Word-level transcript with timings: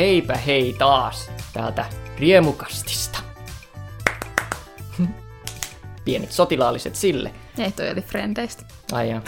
heipä 0.00 0.36
hei 0.36 0.74
taas 0.78 1.30
täältä 1.52 1.84
Riemukastista. 2.18 3.18
Pienet 6.04 6.32
sotilaalliset 6.32 6.94
sille. 6.94 7.34
Ei, 7.58 7.72
toi 7.72 7.90
oli 7.90 8.02
Frendeistä. 8.02 8.64
Ai 8.92 9.10
jaa. 9.10 9.22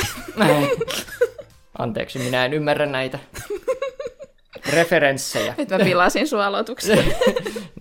Anteeksi, 1.79 2.19
minä 2.19 2.45
en 2.45 2.53
ymmärrä 2.53 2.87
näitä 2.87 3.19
referenssejä. 4.73 5.55
Nyt 5.59 5.71
mä 5.71 5.79
pilasin 5.79 6.29
sua 6.29 6.47
aloituksen. 6.47 6.99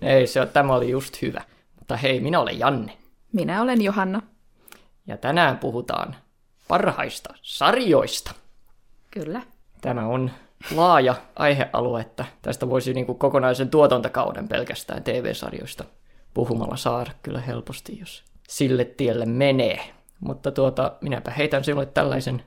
Ei, 0.02 0.26
se 0.26 0.46
tämä 0.46 0.74
oli 0.74 0.90
just 0.90 1.22
hyvä. 1.22 1.42
Mutta 1.78 1.96
hei, 1.96 2.20
minä 2.20 2.40
olen 2.40 2.58
Janne. 2.58 2.98
Minä 3.32 3.62
olen 3.62 3.82
Johanna. 3.82 4.22
Ja 5.06 5.16
tänään 5.16 5.58
puhutaan 5.58 6.16
parhaista 6.68 7.34
sarjoista. 7.42 8.34
Kyllä. 9.10 9.42
Tämä 9.80 10.06
on 10.06 10.30
laaja 10.74 11.14
aihealue, 11.36 12.00
että 12.00 12.24
tästä 12.42 12.70
voisi 12.70 12.94
niin 12.94 13.06
kuin 13.06 13.18
kokonaisen 13.18 13.70
tuotantokauden 13.70 14.48
pelkästään 14.48 15.04
TV-sarjoista 15.04 15.84
puhumalla 16.34 16.76
saada 16.76 17.10
kyllä 17.22 17.40
helposti, 17.40 17.98
jos 17.98 18.24
sille 18.48 18.84
tielle 18.84 19.26
menee. 19.26 19.80
Mutta 20.20 20.50
tuota, 20.50 20.92
minäpä 21.00 21.30
heitän 21.30 21.64
sinulle 21.64 21.86
tällaisen 21.86 22.42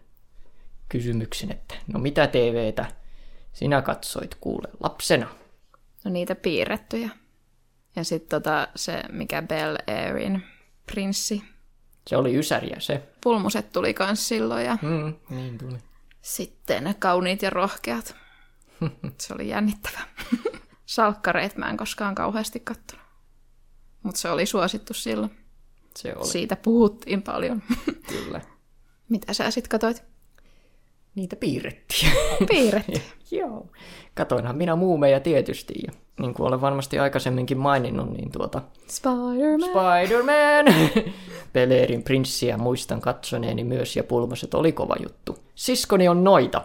kysymyksen, 0.90 1.52
että 1.52 1.76
no 1.94 2.00
mitä 2.00 2.28
TVtä 2.28 2.86
sinä 3.54 3.82
katsoit 3.82 4.36
kuule 4.36 4.68
lapsena? 4.80 5.28
No 6.06 6.12
niitä 6.12 6.36
piirrettyjä. 6.36 7.10
Ja 7.96 8.04
sitten 8.04 8.42
tota, 8.42 8.68
se, 8.76 9.04
mikä 9.12 9.42
Bel 9.42 9.78
Airin 9.88 10.44
prinssi. 10.86 11.44
Se 12.08 12.18
oli 12.18 12.36
Ysäriä 12.36 12.76
se. 12.80 13.02
Pulmuset 13.24 13.72
tuli 13.72 13.94
kans 13.94 14.28
silloin 14.28 14.66
ja 14.66 14.78
Mm, 14.82 15.14
niin 15.30 15.58
tuli. 15.58 15.78
Sitten 16.26 16.96
kauniit 17.00 17.42
ja 17.42 17.50
rohkeat. 17.50 18.16
Se 19.22 19.34
oli 19.34 19.50
jännittävä. 19.50 20.00
Salkkareet 20.86 21.58
mä 21.58 21.70
en 21.70 21.78
koskaan 21.78 22.16
kauheasti 22.16 22.60
kattonut. 22.60 23.06
Mutta 24.04 24.20
se 24.20 24.30
oli 24.30 24.46
suosittu 24.46 24.94
silloin. 24.94 25.32
Se 25.96 26.14
oli, 26.16 26.28
Siitä 26.28 26.56
puhuttiin 26.56 27.22
paljon. 27.22 27.64
kyllä. 28.14 28.42
Mitä 29.10 29.34
sä 29.34 29.52
sit 29.52 29.68
katoit? 29.68 30.04
Niitä 31.16 31.36
piirrettiin. 31.36 32.12
Piirretty. 32.50 33.02
Joo. 33.32 33.70
Katoinhan 34.16 34.56
minä 34.56 34.76
muumeja 34.76 35.20
tietysti. 35.20 35.74
Ja 35.88 35.92
niin 36.20 36.34
kuin 36.34 36.48
olen 36.48 36.62
varmasti 36.62 37.00
aikaisemminkin 37.00 37.58
maininnut, 37.58 38.10
niin 38.10 38.32
tuota 38.32 38.62
Spider-Man. 38.88 39.70
Spider-Man! 39.70 40.92
Peleerin 41.54 42.04
prinssiä 42.04 42.58
muistan 42.58 43.02
katsoneeni 43.02 43.64
myös 43.64 43.96
ja 43.96 44.04
pulmaset 44.04 44.54
oli 44.54 44.72
kova 44.72 44.96
juttu. 45.04 45.45
Siskoni 45.56 46.08
on 46.08 46.24
noita. 46.24 46.62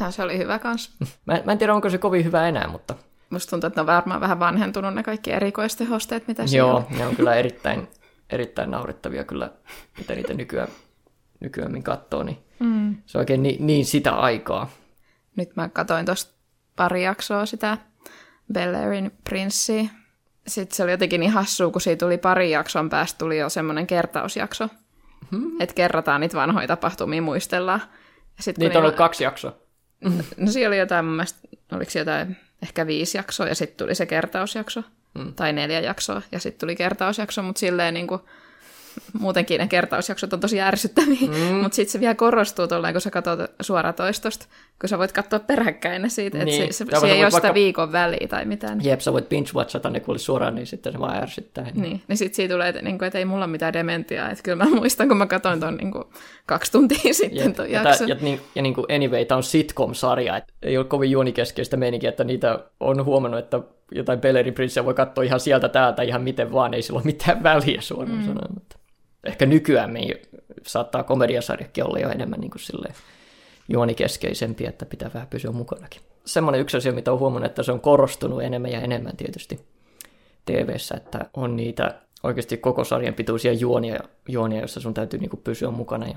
Ja 0.00 0.10
se 0.10 0.22
oli 0.22 0.38
hyvä 0.38 0.58
kans. 0.58 0.96
Mä, 1.26 1.40
mä 1.44 1.52
en 1.52 1.58
tiedä, 1.58 1.74
onko 1.74 1.90
se 1.90 1.98
kovin 1.98 2.24
hyvä 2.24 2.48
enää, 2.48 2.68
mutta 2.68 2.94
Musta 3.32 3.50
tuntuu, 3.50 3.68
että 3.68 3.78
ne 3.78 3.80
on 3.80 3.86
varmaan 3.86 4.20
vähän 4.20 4.38
vanhentunut 4.38 4.94
ne 4.94 5.02
kaikki 5.02 5.32
erikoistehosteet, 5.32 6.28
mitä 6.28 6.46
siinä 6.46 6.58
joo, 6.58 6.86
ne 6.90 7.06
on 7.06 7.16
kyllä 7.16 7.34
erittäin, 7.34 7.88
erittäin 8.30 8.70
naurettavia 8.70 9.24
kyllä, 9.24 9.50
mitä 9.98 10.14
niitä 10.14 10.34
nykyään, 10.34 10.68
nykyään 11.40 11.82
katsoo, 11.82 12.22
niin 12.22 12.38
mm. 12.58 12.96
se 13.06 13.18
on 13.18 13.20
oikein 13.20 13.42
niin, 13.42 13.66
niin 13.66 13.84
sitä 13.84 14.14
aikaa. 14.14 14.70
Nyt 15.36 15.56
mä 15.56 15.68
katoin 15.68 16.06
tuosta 16.06 16.34
pari 16.76 17.04
jaksoa 17.04 17.46
sitä 17.46 17.78
Bel 18.52 18.74
Airin 18.74 19.12
prinssiä. 19.24 19.84
Sitten 20.46 20.76
se 20.76 20.82
oli 20.82 20.90
jotenkin 20.90 21.20
niin 21.20 21.32
hassua, 21.32 21.70
kun 21.70 21.80
siitä 21.80 22.06
tuli 22.06 22.18
pari 22.18 22.50
jakson 22.50 22.90
päästä, 22.90 23.18
tuli 23.18 23.38
jo 23.38 23.48
semmoinen 23.48 23.86
kertausjakso. 23.86 24.68
Hmm. 25.30 25.60
Että 25.60 25.74
kerrataan 25.74 26.20
niitä 26.20 26.36
vanhoja 26.36 26.66
tapahtumia, 26.66 27.22
muistellaan. 27.22 27.82
Sit, 28.40 28.58
Niitä 28.58 28.78
on 28.78 28.84
ollut 28.84 28.96
kaksi 28.96 29.24
jaksoa. 29.24 29.56
No 30.36 30.52
siellä 30.52 30.68
oli 30.68 30.78
jotain, 30.78 31.04
mun 31.04 31.14
mielestä, 31.14 31.48
oliko 31.72 31.90
jotain, 31.94 32.36
ehkä 32.62 32.86
viisi 32.86 33.18
jaksoa, 33.18 33.48
ja 33.48 33.54
sitten 33.54 33.76
tuli 33.76 33.94
se 33.94 34.06
kertausjakso, 34.06 34.82
mm. 35.14 35.34
tai 35.34 35.52
neljä 35.52 35.80
jaksoa, 35.80 36.22
ja 36.32 36.38
sitten 36.38 36.60
tuli 36.60 36.76
kertausjakso, 36.76 37.42
mutta 37.42 37.60
silleen 37.60 37.94
niin 37.94 38.06
kuin, 38.06 38.20
muutenkin 39.20 39.58
ne 39.58 39.66
kertausjaksot 39.66 40.32
on 40.32 40.40
tosi 40.40 40.60
ärsyttäviä, 40.60 41.28
mm. 41.28 41.54
mutta 41.54 41.76
sitten 41.76 41.92
se 41.92 42.00
vielä 42.00 42.14
korostuu 42.14 42.66
tolleen, 42.68 42.94
kun 42.94 43.00
sä 43.00 43.10
katsot 43.10 43.40
suoratoistosta, 43.60 44.46
kun 44.80 44.88
sä 44.88 44.98
voit 44.98 45.12
katsoa 45.12 45.38
peräkkäin 45.38 46.02
ne 46.02 46.08
siitä, 46.08 46.38
että 46.38 46.44
Niin. 46.44 46.74
se, 46.74 46.84
se, 46.84 47.00
se 47.00 47.06
ei 47.06 47.22
ole 47.22 47.30
sitä 47.30 47.42
vaikka- 47.42 47.54
viikon 47.54 47.92
väliä 47.92 48.28
tai 48.28 48.44
mitään. 48.44 48.84
Jep, 48.84 49.00
sä 49.00 49.12
voit 49.12 49.28
binge-watchata 49.28 49.90
ne 49.90 50.00
kuule 50.00 50.18
suoraan, 50.18 50.54
niin 50.54 50.66
sitten 50.66 50.92
se 50.92 50.98
vaan 50.98 51.16
ärsyttää. 51.22 51.66
Niin, 51.74 52.02
niin 52.08 52.16
sitten 52.16 52.36
siitä 52.36 52.54
tulee, 52.54 52.68
että, 52.68 52.82
niin 52.82 52.98
kuin, 52.98 53.06
että 53.06 53.18
ei 53.18 53.24
mulla 53.24 53.44
ole 53.44 53.50
mitään 53.52 53.72
dementiaa. 53.72 54.30
Että 54.30 54.42
kyllä 54.42 54.64
mä 54.64 54.70
muistan, 54.70 55.08
kun 55.08 55.16
mä 55.16 55.26
katsoin 55.26 55.60
ton 55.60 55.76
niin 55.76 55.92
kuin, 55.92 56.04
kaksi 56.46 56.72
tuntia 56.72 56.98
sitten 57.14 57.44
Jep. 57.44 57.56
ton 57.56 57.70
ja, 57.70 57.82
jakson. 57.82 58.06
tää, 58.08 58.16
ja, 58.16 58.22
niin, 58.24 58.40
ja 58.54 58.62
niin 58.62 58.74
kuin 58.74 58.86
anyway, 58.94 59.24
tämä 59.24 59.36
on 59.36 59.42
sitcom-sarja, 59.42 60.36
et 60.36 60.44
ei 60.62 60.78
ole 60.78 60.84
kovin 60.84 61.10
juonikeskeistä 61.10 61.76
meininkiä, 61.76 62.10
että 62.10 62.24
niitä 62.24 62.58
on 62.80 63.04
huomannut, 63.04 63.40
että 63.40 63.60
jotain 63.94 64.20
Bellerin 64.20 64.54
prinssiä 64.54 64.84
voi 64.84 64.94
katsoa 64.94 65.24
ihan 65.24 65.40
sieltä 65.40 65.68
täältä 65.68 66.02
ihan 66.02 66.22
miten 66.22 66.52
vaan, 66.52 66.74
ei 66.74 66.82
sillä 66.82 66.96
ole 66.98 67.04
mitään 67.04 67.42
väliä 67.42 67.80
suoraan 67.80 68.18
mm. 68.18 68.24
sanoen. 68.24 68.54
Mutta 68.54 68.76
ehkä 69.24 69.46
nykyään 69.46 69.92
me 69.92 70.00
saattaa 70.66 71.02
komediasarjakin 71.02 71.84
olla 71.84 71.98
jo 71.98 72.10
enemmän 72.10 72.40
niin 72.40 72.50
kuin 72.50 72.62
silleen 72.62 72.94
juonikeskeisempiä, 73.68 74.68
että 74.68 74.86
pitää 74.86 75.10
vähän 75.14 75.28
pysyä 75.28 75.50
mukanakin. 75.50 76.00
Semmoinen 76.24 76.60
yksi 76.60 76.76
asia, 76.76 76.92
mitä 76.92 77.12
on 77.12 77.18
huomannut, 77.18 77.50
että 77.50 77.62
se 77.62 77.72
on 77.72 77.80
korostunut 77.80 78.42
enemmän 78.42 78.72
ja 78.72 78.80
enemmän 78.80 79.16
tietysti 79.16 79.60
tv 80.46 80.76
että 80.96 81.30
on 81.34 81.56
niitä 81.56 81.94
oikeasti 82.22 82.56
koko 82.56 82.84
sarjan 82.84 83.14
pituisia 83.14 83.52
juonia, 83.52 84.00
juonia 84.28 84.58
joissa 84.58 84.80
sun 84.80 84.94
täytyy 84.94 85.20
niin 85.20 85.30
kuin 85.30 85.42
pysyä 85.44 85.70
mukana 85.70 86.06
ja 86.06 86.16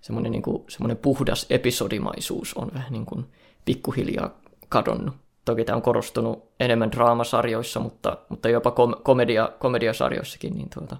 semmoinen, 0.00 0.32
niin 0.32 0.42
kuin, 0.42 0.64
semmoinen 0.68 0.96
puhdas 0.96 1.46
episodimaisuus 1.50 2.54
on 2.54 2.70
vähän 2.74 2.92
niin 2.92 3.06
kuin 3.06 3.24
pikkuhiljaa 3.64 4.40
kadonnut. 4.68 5.14
Toki 5.44 5.64
tämä 5.64 5.76
on 5.76 5.82
korostunut 5.82 6.44
enemmän 6.60 6.92
draamasarjoissa, 6.92 7.80
mutta, 7.80 8.18
mutta 8.28 8.48
jopa 8.48 8.70
kom- 8.70 9.02
komedia, 9.02 9.52
komediasarjoissakin 9.58 10.54
niin 10.54 10.68
tuota, 10.74 10.96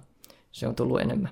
se 0.51 0.67
on 0.67 0.75
tullut 0.75 1.01
enemmän. 1.01 1.31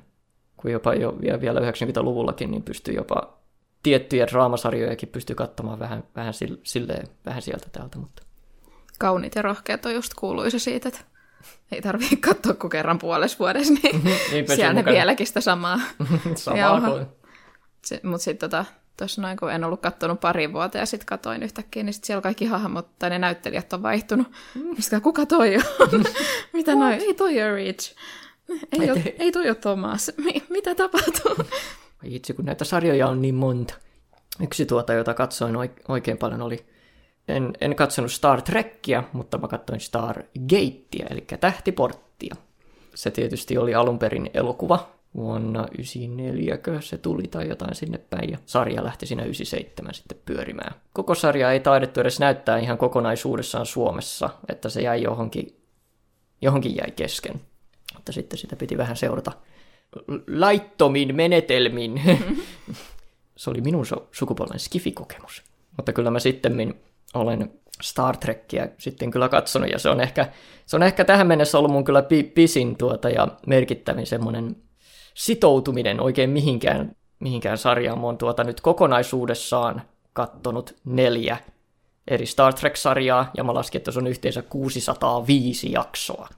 Kun 0.65 0.71
jopa 0.71 0.93
jo 0.93 1.17
vielä, 1.21 1.41
vielä 1.41 1.59
90-luvullakin 1.59 2.51
niin 2.51 2.63
pystyy 2.63 2.93
jopa 2.93 3.37
tiettyjä 3.83 4.27
draamasarjojakin 4.27 5.09
pystyy 5.09 5.35
katsomaan 5.35 5.79
vähän, 5.79 6.03
vähän, 6.15 6.33
sil- 6.39 6.59
silleen, 6.63 7.07
vähän 7.25 7.41
sieltä 7.41 7.67
täältä. 7.71 7.97
Mutta 7.97 8.23
Kauniit 8.99 9.35
ja 9.35 9.41
rohkeat 9.41 9.85
on 9.85 9.93
just 9.93 10.13
kuuluisa 10.13 10.59
siitä, 10.59 10.89
että 10.89 11.01
ei 11.71 11.81
tarvitse 11.81 12.15
katsoa 12.15 12.53
kuin 12.53 12.71
kerran 12.71 12.99
puolessa 12.99 13.39
vuodessa, 13.39 13.73
niin 13.73 14.01
pysyy 14.01 14.55
siellä 14.55 14.73
ne 14.73 14.85
vieläkin 14.85 15.27
sitä 15.27 15.41
samaa. 15.41 15.79
samaa 16.35 16.81
kuin... 16.81 17.05
Mutta 18.03 18.23
sitten 18.23 18.49
tota, 18.49 18.65
tuossa 18.97 19.21
noin, 19.21 19.37
kun 19.37 19.51
en 19.51 19.63
ollut 19.63 19.81
kattonut 19.81 20.19
pari 20.19 20.53
vuotta 20.53 20.77
ja 20.77 20.85
sitten 20.85 21.05
katoin 21.05 21.43
yhtäkkiä, 21.43 21.83
niin 21.83 21.93
sit 21.93 22.03
siellä 22.03 22.21
kaikki 22.21 22.45
hahmot 22.45 22.99
tai 22.99 23.09
ne 23.09 23.19
näyttelijät 23.19 23.73
on 23.73 23.83
vaihtunut. 23.83 24.27
Mm. 24.55 24.75
Sitten 24.79 25.01
kuka 25.01 25.25
toi 25.25 25.55
on? 25.55 25.63
Mitä 26.53 26.75
noin? 26.75 27.01
Ei 27.01 27.13
toi 27.13 27.41
ole 27.41 27.55
Rich. 27.55 27.95
Ei, 28.81 28.91
ole, 28.91 29.15
ei 29.19 29.31
toi 29.31 29.47
ole 29.47 29.55
Thomas. 29.55 30.11
Mi- 30.17 30.43
mitä 30.49 30.75
tapahtuu? 30.75 31.35
Ai 32.03 32.15
itse, 32.15 32.33
kun 32.33 32.45
näitä 32.45 32.65
sarjoja 32.65 33.07
on 33.07 33.21
niin 33.21 33.35
monta. 33.35 33.73
Yksi 34.43 34.65
tuota, 34.65 34.93
jota 34.93 35.13
katsoin 35.13 35.55
oik- 35.55 35.81
oikein 35.87 36.17
paljon 36.17 36.41
oli, 36.41 36.65
en, 37.27 37.53
en 37.61 37.75
katsonut 37.75 38.11
Star 38.11 38.41
Trekkiä, 38.41 39.03
mutta 39.13 39.37
mä 39.37 39.47
katsoin 39.47 39.79
Star 39.79 40.23
Gatea, 40.49 41.07
eli 41.09 41.25
Tähtiporttia. 41.39 42.35
Se 42.95 43.11
tietysti 43.11 43.57
oli 43.57 43.75
alun 43.75 43.99
perin 43.99 44.29
elokuva, 44.33 44.89
vuonna 45.15 45.67
94 45.71 46.57
se 46.79 46.97
tuli 46.97 47.23
tai 47.27 47.47
jotain 47.49 47.75
sinne 47.75 47.97
päin, 47.97 48.31
ja 48.31 48.37
sarja 48.45 48.83
lähti 48.83 49.05
siinä 49.05 49.23
97 49.23 49.93
sitten 49.93 50.17
pyörimään. 50.25 50.75
Koko 50.93 51.15
sarja 51.15 51.51
ei 51.51 51.59
taidettu 51.59 51.99
edes 51.99 52.19
näyttää 52.19 52.57
ihan 52.57 52.77
kokonaisuudessaan 52.77 53.65
Suomessa, 53.65 54.29
että 54.49 54.69
se 54.69 54.81
jäi 54.81 55.03
johonkin, 55.03 55.61
johonkin 56.41 56.75
jäi 56.75 56.91
kesken. 56.91 57.41
Mutta 58.05 58.13
sitten 58.13 58.39
sitä 58.39 58.55
piti 58.55 58.77
vähän 58.77 58.97
seurata 58.97 59.31
laittomin 60.27 61.15
menetelmin. 61.15 62.01
se 63.37 63.49
oli 63.49 63.61
minun 63.61 63.85
su- 63.85 64.03
sukupolven 64.11 64.59
skifikokemus. 64.59 65.43
Mutta 65.77 65.93
kyllä 65.93 66.11
mä 66.11 66.19
sitten 66.19 66.75
olen 67.13 67.51
Star 67.81 68.17
Trekkiä 68.17 68.69
sitten 68.77 69.11
kyllä 69.11 69.29
katsonut, 69.29 69.69
ja 69.69 69.79
se 69.79 69.89
on 69.89 70.01
ehkä, 70.01 70.31
se 70.65 70.75
on 70.75 70.83
ehkä 70.83 71.05
tähän 71.05 71.27
mennessä 71.27 71.57
ollut 71.57 71.71
mun 71.71 71.83
kyllä 71.83 72.01
pi- 72.01 72.23
pisin 72.23 72.77
tuota 72.77 73.09
ja 73.09 73.27
merkittävin 73.47 74.07
semmoinen 74.07 74.55
sitoutuminen 75.13 76.01
oikein 76.01 76.29
mihinkään, 76.29 76.95
mihinkään 77.19 77.57
sarjaan. 77.57 77.99
Mä 77.99 78.05
oon 78.05 78.17
tuota 78.17 78.43
nyt 78.43 78.61
kokonaisuudessaan 78.61 79.81
kattonut 80.13 80.75
neljä 80.85 81.37
eri 82.07 82.25
Star 82.25 82.53
Trek-sarjaa, 82.53 83.31
ja 83.37 83.43
mä 83.43 83.53
laskin, 83.53 83.79
että 83.79 83.91
se 83.91 83.99
on 83.99 84.07
yhteensä 84.07 84.41
605 84.41 85.71
jaksoa. 85.71 86.29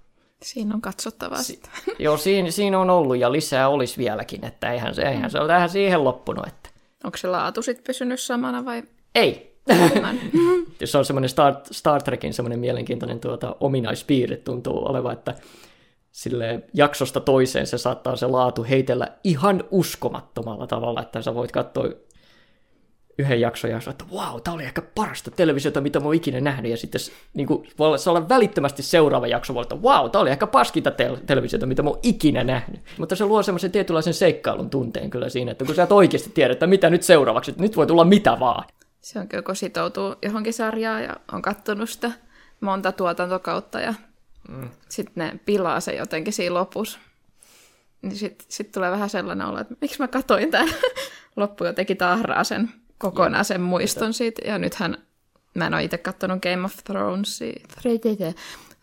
Siinä 0.41 0.75
on 0.75 0.81
katsottavaa 0.81 1.43
sitten. 1.43 1.71
Joo, 1.99 2.17
siinä, 2.17 2.51
siinä 2.51 2.79
on 2.79 2.89
ollut 2.89 3.17
ja 3.17 3.31
lisää 3.31 3.69
olisi 3.69 3.97
vieläkin, 3.97 4.45
että 4.45 4.71
eihän 4.71 4.95
se, 4.95 5.01
eihän 5.01 5.31
se 5.31 5.39
ole 5.39 5.47
tähän 5.47 5.69
siihen 5.69 6.03
loppunut. 6.03 6.47
Että. 6.47 6.69
Onko 7.03 7.17
se 7.17 7.27
laatu 7.27 7.61
sitten 7.61 7.83
pysynyt 7.83 8.19
samana 8.19 8.65
vai? 8.65 8.83
Ei. 9.15 9.57
se 10.85 10.97
on 10.97 11.05
semmoinen 11.05 11.29
Star, 11.29 11.55
Star 11.71 12.03
Trekin 12.03 12.33
semmoinen 12.33 12.59
mielenkiintoinen 12.59 13.19
tuota, 13.19 13.55
ominaispiirre 13.59 14.37
tuntuu 14.37 14.85
olevan, 14.89 15.13
että 15.13 15.35
sille 16.11 16.63
jaksosta 16.73 17.19
toiseen 17.19 17.67
se 17.67 17.77
saattaa 17.77 18.15
se 18.15 18.27
laatu 18.27 18.63
heitellä 18.63 19.07
ihan 19.23 19.63
uskomattomalla 19.71 20.67
tavalla, 20.67 21.01
että 21.01 21.21
sä 21.21 21.35
voit 21.35 21.51
katsoa 21.51 21.89
yhden 23.19 23.41
jakson 23.41 23.71
ja 23.71 23.79
että 23.89 24.05
wow, 24.11 24.41
tämä 24.43 24.55
oli 24.55 24.63
ehkä 24.63 24.81
parasta 24.81 25.31
televisiota, 25.31 25.81
mitä 25.81 25.99
mä 25.99 26.05
oon 26.05 26.15
ikinä 26.15 26.41
nähnyt. 26.41 26.71
Ja 26.71 26.77
sitten 26.77 27.01
niin 27.33 27.47
kuin, 27.47 27.69
voi 27.79 27.97
olla 28.07 28.29
välittömästi 28.29 28.83
seuraava 28.83 29.27
jakso, 29.27 29.53
voi 29.53 29.59
olla, 29.59 29.75
että 29.75 29.87
wow, 29.87 30.11
tämä 30.11 30.21
oli 30.21 30.29
ehkä 30.29 30.47
paskinta 30.47 30.91
tel- 30.91 31.17
televisiota, 31.25 31.65
mitä 31.65 31.83
mä 31.83 31.89
oon 31.89 31.99
ikinä 32.03 32.43
nähnyt. 32.43 32.81
Mutta 32.97 33.15
se 33.15 33.25
luo 33.25 33.43
semmoisen 33.43 33.71
tietynlaisen 33.71 34.13
seikkailun 34.13 34.69
tunteen 34.69 35.09
kyllä 35.09 35.29
siinä, 35.29 35.51
että 35.51 35.65
kun 35.65 35.75
sä 35.75 35.83
et 35.83 35.91
oikeasti 35.91 36.29
tiedä, 36.29 36.53
että 36.53 36.67
mitä 36.67 36.89
nyt 36.89 37.03
seuraavaksi, 37.03 37.51
että 37.51 37.63
nyt 37.63 37.77
voi 37.77 37.87
tulla 37.87 38.05
mitä 38.05 38.37
vaan. 38.39 38.63
Se 39.01 39.19
on 39.19 39.27
kyllä, 39.27 39.43
kun 39.43 39.55
sitoutuu 39.55 40.15
johonkin 40.23 40.53
sarjaan 40.53 41.03
ja 41.03 41.15
on 41.31 41.41
kattonut 41.41 41.89
sitä 41.89 42.11
monta 42.61 42.91
tuotantokautta 42.91 43.79
ja 43.79 43.93
mm. 44.49 44.69
sitten 44.89 45.27
ne 45.27 45.39
pilaa 45.45 45.79
se 45.79 45.95
jotenkin 45.95 46.33
siinä 46.33 46.53
lopussa. 46.53 46.99
Niin 48.01 48.15
sitten 48.15 48.45
sit 48.49 48.71
tulee 48.71 48.91
vähän 48.91 49.09
sellainen 49.09 49.47
olo, 49.47 49.59
että 49.59 49.75
miksi 49.81 49.99
mä 49.99 50.07
katoin 50.07 50.51
tämän. 50.51 50.69
Loppu 51.35 51.65
jotenkin 51.65 51.97
tahraa 51.97 52.43
sen 52.43 52.69
kokonaan 52.97 53.45
sen 53.45 53.61
muiston 53.61 54.13
siitä. 54.13 54.41
Ja 54.47 54.57
nythän 54.57 54.97
mä 55.53 55.67
en 55.67 55.73
ole 55.73 55.83
itse 55.83 55.97
katsonut 55.97 56.41
Game 56.41 56.65
of 56.65 56.75
Thronesia, 56.83 57.53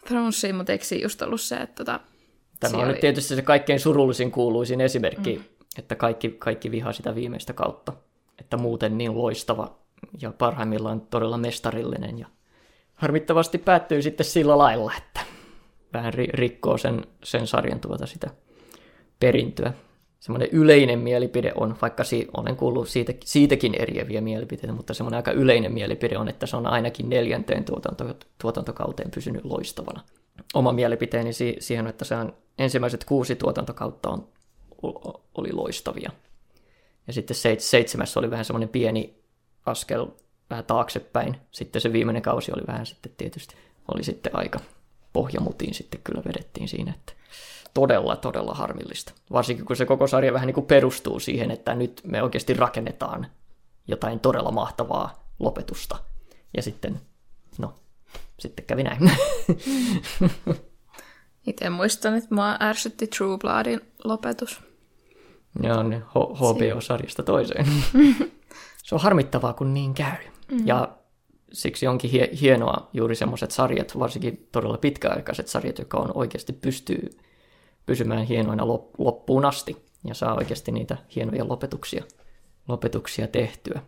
Thronesia 0.08 0.54
mutta 0.54 0.72
eikö 0.72 0.84
just 1.02 1.22
ollut 1.22 1.40
se, 1.40 1.56
että 1.56 1.84
tota, 1.84 2.00
Tämä 2.60 2.78
on 2.78 2.84
oli... 2.84 2.92
nyt 2.92 3.00
tietysti 3.00 3.34
se 3.36 3.42
kaikkein 3.42 3.80
surullisin 3.80 4.30
kuuluisin 4.30 4.80
esimerkki, 4.80 5.38
mm. 5.38 5.44
että 5.78 5.94
kaikki, 5.94 6.28
kaikki 6.28 6.70
vihaa 6.70 6.92
sitä 6.92 7.14
viimeistä 7.14 7.52
kautta. 7.52 7.92
Että 8.38 8.56
muuten 8.56 8.98
niin 8.98 9.18
loistava 9.18 9.78
ja 10.20 10.32
parhaimmillaan 10.38 11.00
todella 11.00 11.38
mestarillinen. 11.38 12.18
Ja 12.18 12.26
harmittavasti 12.94 13.58
päättyy 13.58 14.02
sitten 14.02 14.26
sillä 14.26 14.58
lailla, 14.58 14.92
että 14.98 15.20
vähän 15.92 16.14
rikkoo 16.14 16.78
sen, 16.78 17.06
sen 17.24 17.46
sarjan 17.46 17.80
tuota 17.80 18.06
sitä 18.06 18.30
perintöä 19.20 19.72
semmoinen 20.24 20.48
yleinen 20.52 20.98
mielipide 20.98 21.52
on, 21.56 21.76
vaikka 21.82 22.04
si- 22.04 22.28
olen 22.36 22.56
kuullut 22.56 22.88
siitä, 22.88 23.12
siitäkin 23.24 23.74
eriäviä 23.78 24.20
mielipiteitä, 24.20 24.72
mutta 24.72 24.94
semmoinen 24.94 25.16
aika 25.16 25.30
yleinen 25.30 25.72
mielipide 25.72 26.18
on, 26.18 26.28
että 26.28 26.46
se 26.46 26.56
on 26.56 26.66
ainakin 26.66 27.08
neljänteen 27.08 27.64
tuotanto, 27.64 28.04
tuotantokauteen 28.42 29.10
pysynyt 29.10 29.44
loistavana. 29.44 30.00
Oma 30.54 30.72
mielipiteeni 30.72 31.32
si- 31.32 31.56
siihen, 31.58 31.86
että 31.86 32.04
se 32.04 32.14
on 32.14 32.36
ensimmäiset 32.58 33.04
kuusi 33.04 33.36
tuotantokautta 33.36 34.10
on, 34.10 34.28
oli 35.34 35.52
loistavia. 35.52 36.10
Ja 37.06 37.12
sitten 37.12 37.36
se, 37.36 37.56
seitsemäs 37.58 38.16
oli 38.16 38.30
vähän 38.30 38.44
semmoinen 38.44 38.68
pieni 38.68 39.14
askel 39.66 40.06
vähän 40.50 40.64
taaksepäin. 40.64 41.36
Sitten 41.50 41.82
se 41.82 41.92
viimeinen 41.92 42.22
kausi 42.22 42.52
oli 42.52 42.66
vähän 42.66 42.86
sitten 42.86 43.12
tietysti, 43.16 43.54
oli 43.94 44.04
sitten 44.04 44.36
aika 44.36 44.60
pohjamutiin 45.12 45.74
sitten 45.74 46.00
kyllä 46.04 46.22
vedettiin 46.24 46.68
siinä, 46.68 46.94
että 46.98 47.12
todella, 47.74 48.16
todella 48.16 48.54
harmillista. 48.54 49.12
Varsinkin 49.32 49.64
kun 49.64 49.76
se 49.76 49.86
koko 49.86 50.06
sarja 50.06 50.32
vähän 50.32 50.46
niin 50.46 50.54
kuin 50.54 50.66
perustuu 50.66 51.20
siihen, 51.20 51.50
että 51.50 51.74
nyt 51.74 52.00
me 52.04 52.22
oikeasti 52.22 52.54
rakennetaan 52.54 53.26
jotain 53.88 54.20
todella 54.20 54.50
mahtavaa 54.50 55.28
lopetusta. 55.38 55.96
Ja 56.56 56.62
sitten, 56.62 57.00
no, 57.58 57.74
sitten 58.38 58.64
kävi 58.64 58.82
näin. 58.82 59.10
Itse 61.46 61.70
muistan, 61.70 62.14
että 62.14 62.34
mua 62.34 62.56
ärsytti 62.60 63.06
True 63.06 63.38
Bloodin 63.38 63.80
lopetus. 64.04 64.60
Joo, 65.62 65.82
niin 65.82 66.02
HBO-sarjasta 66.12 67.22
toiseen. 67.22 67.66
se 68.84 68.94
on 68.94 69.00
harmittavaa, 69.00 69.52
kun 69.52 69.74
niin 69.74 69.94
käy. 69.94 70.16
Mm. 70.50 70.66
Ja 70.66 70.96
siksi 71.52 71.86
onkin 71.86 72.10
hienoa 72.40 72.90
juuri 72.92 73.14
semmoiset 73.14 73.50
sarjat, 73.50 73.98
varsinkin 73.98 74.48
todella 74.52 74.78
pitkäaikaiset 74.78 75.48
sarjat, 75.48 75.78
jotka 75.78 75.96
on 75.98 76.10
oikeasti 76.14 76.52
pystyy 76.52 77.10
pysymään 77.86 78.24
hienoina 78.24 78.66
loppuun 78.98 79.44
asti 79.44 79.84
ja 80.04 80.14
saa 80.14 80.34
oikeasti 80.34 80.72
niitä 80.72 80.96
hienoja 81.16 81.48
lopetuksia, 81.48 82.04
lopetuksia 82.68 83.26
tehtyä. 83.26 83.82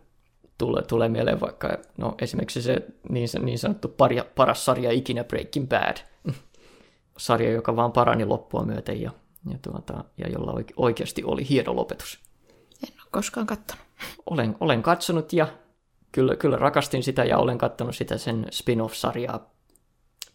Tulee, 0.57 0.83
tulee 0.83 1.09
mieleen 1.09 1.39
vaikka 1.39 1.77
no, 1.97 2.15
esimerkiksi 2.21 2.61
se 2.61 2.87
niin, 3.09 3.27
niin 3.41 3.59
sanottu 3.59 3.87
paria, 3.87 4.25
paras 4.35 4.65
sarja 4.65 4.91
ikinä 4.91 5.23
Breaking 5.23 5.69
Bad. 5.69 5.97
Sarja, 7.17 7.51
joka 7.51 7.75
vaan 7.75 7.91
parani 7.91 8.25
loppua 8.25 8.63
myöten 8.63 9.01
ja, 9.01 9.11
ja, 9.51 9.57
tuota, 9.61 10.03
ja 10.17 10.29
jolla 10.29 10.61
oikeasti 10.75 11.23
oli 11.23 11.49
hieno 11.49 11.75
lopetus. 11.75 12.19
En 12.83 12.93
ole 13.01 13.07
koskaan 13.11 13.47
katsonut. 13.47 13.85
Olen, 14.31 14.55
olen 14.59 14.83
katsonut 14.83 15.33
ja 15.33 15.47
kyllä, 16.11 16.35
kyllä 16.35 16.57
rakastin 16.57 17.03
sitä 17.03 17.23
ja 17.23 17.37
olen 17.37 17.57
katsonut 17.57 17.95
sitä 17.95 18.17
sen 18.17 18.47
spin-off-sarjaa 18.51 19.51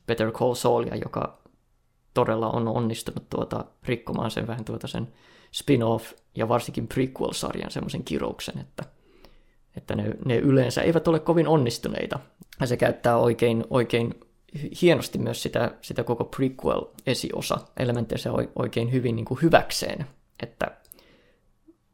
Better 0.07 0.33
Call 0.33 0.55
Saulia, 0.55 0.97
joka 0.97 1.42
todella 2.15 2.51
on 2.51 2.69
onnistunut 2.69 3.31
tuota, 3.31 3.65
rikkomaan 3.83 4.31
sen 4.31 4.47
vähän 4.47 4.65
tuota 4.65 4.87
sen 4.87 5.09
spin-off 5.53 6.13
ja 6.35 6.49
varsinkin 6.49 6.89
prequel-sarjan 6.89 7.71
semmoisen 7.71 8.05
kirouksen, 8.05 8.59
että, 8.59 8.85
että 9.77 9.95
ne, 9.95 10.15
ne 10.25 10.37
yleensä 10.37 10.83
eivät 10.83 11.09
ole 11.09 11.19
kovin 11.19 11.49
onnistuneita. 11.49 12.19
Ja 12.61 12.67
se 12.67 12.77
käyttää 12.77 13.17
oikein, 13.17 13.65
oikein 13.71 14.15
hienosti 14.83 15.19
myös 15.19 15.43
sitä, 15.43 15.71
sitä 15.83 16.05
koko 16.05 16.25
prequel-esiosa 16.25 17.59
elementtejä 17.77 18.33
oikein 18.57 18.93
hyvin 18.93 19.17
niin 19.17 19.25
kuin 19.25 19.43
hyväkseen, 19.43 20.07
että 20.43 20.71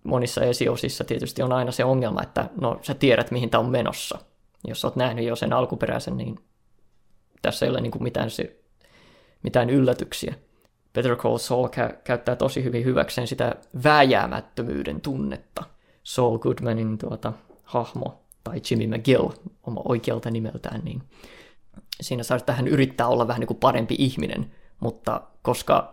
monissa 0.04 0.42
esiosissa 0.44 1.04
tietysti 1.04 1.42
on 1.42 1.52
aina 1.52 1.72
se 1.72 1.84
ongelma, 1.84 2.22
että 2.22 2.50
no 2.60 2.78
sä 2.82 2.94
tiedät 2.94 3.30
mihin 3.30 3.50
tämä 3.50 3.64
on 3.64 3.70
menossa. 3.70 4.18
Jos 4.66 4.84
oot 4.84 4.96
nähnyt 4.96 5.24
jo 5.24 5.36
sen 5.36 5.52
alkuperäisen, 5.52 6.16
niin 6.16 6.38
tässä 7.42 7.66
ei 7.66 7.70
ole 7.70 7.80
niin 7.80 7.90
kuin 7.90 8.02
mitään 8.02 8.30
se 8.30 8.60
mitään 9.42 9.70
yllätyksiä. 9.70 10.34
Better 10.94 11.16
Call 11.16 11.38
Saul 11.38 11.66
kä- 11.68 11.96
käyttää 12.04 12.36
tosi 12.36 12.64
hyvin 12.64 12.84
hyväkseen 12.84 13.26
sitä 13.26 13.54
vääjäämättömyyden 13.84 15.00
tunnetta. 15.00 15.64
Saul 16.02 16.38
Goodmanin 16.38 16.98
tuota, 16.98 17.32
hahmo, 17.62 18.22
tai 18.44 18.60
Jimmy 18.70 18.96
McGill, 18.96 19.28
oma 19.62 19.82
oikealta 19.84 20.30
nimeltään, 20.30 20.80
niin 20.84 21.02
siinä 22.00 22.22
saa, 22.22 22.36
että 22.36 22.52
hän 22.52 22.68
yrittää 22.68 23.08
olla 23.08 23.28
vähän 23.28 23.40
niin 23.40 23.46
kuin 23.48 23.58
parempi 23.58 23.94
ihminen, 23.98 24.52
mutta 24.80 25.20
koska 25.42 25.92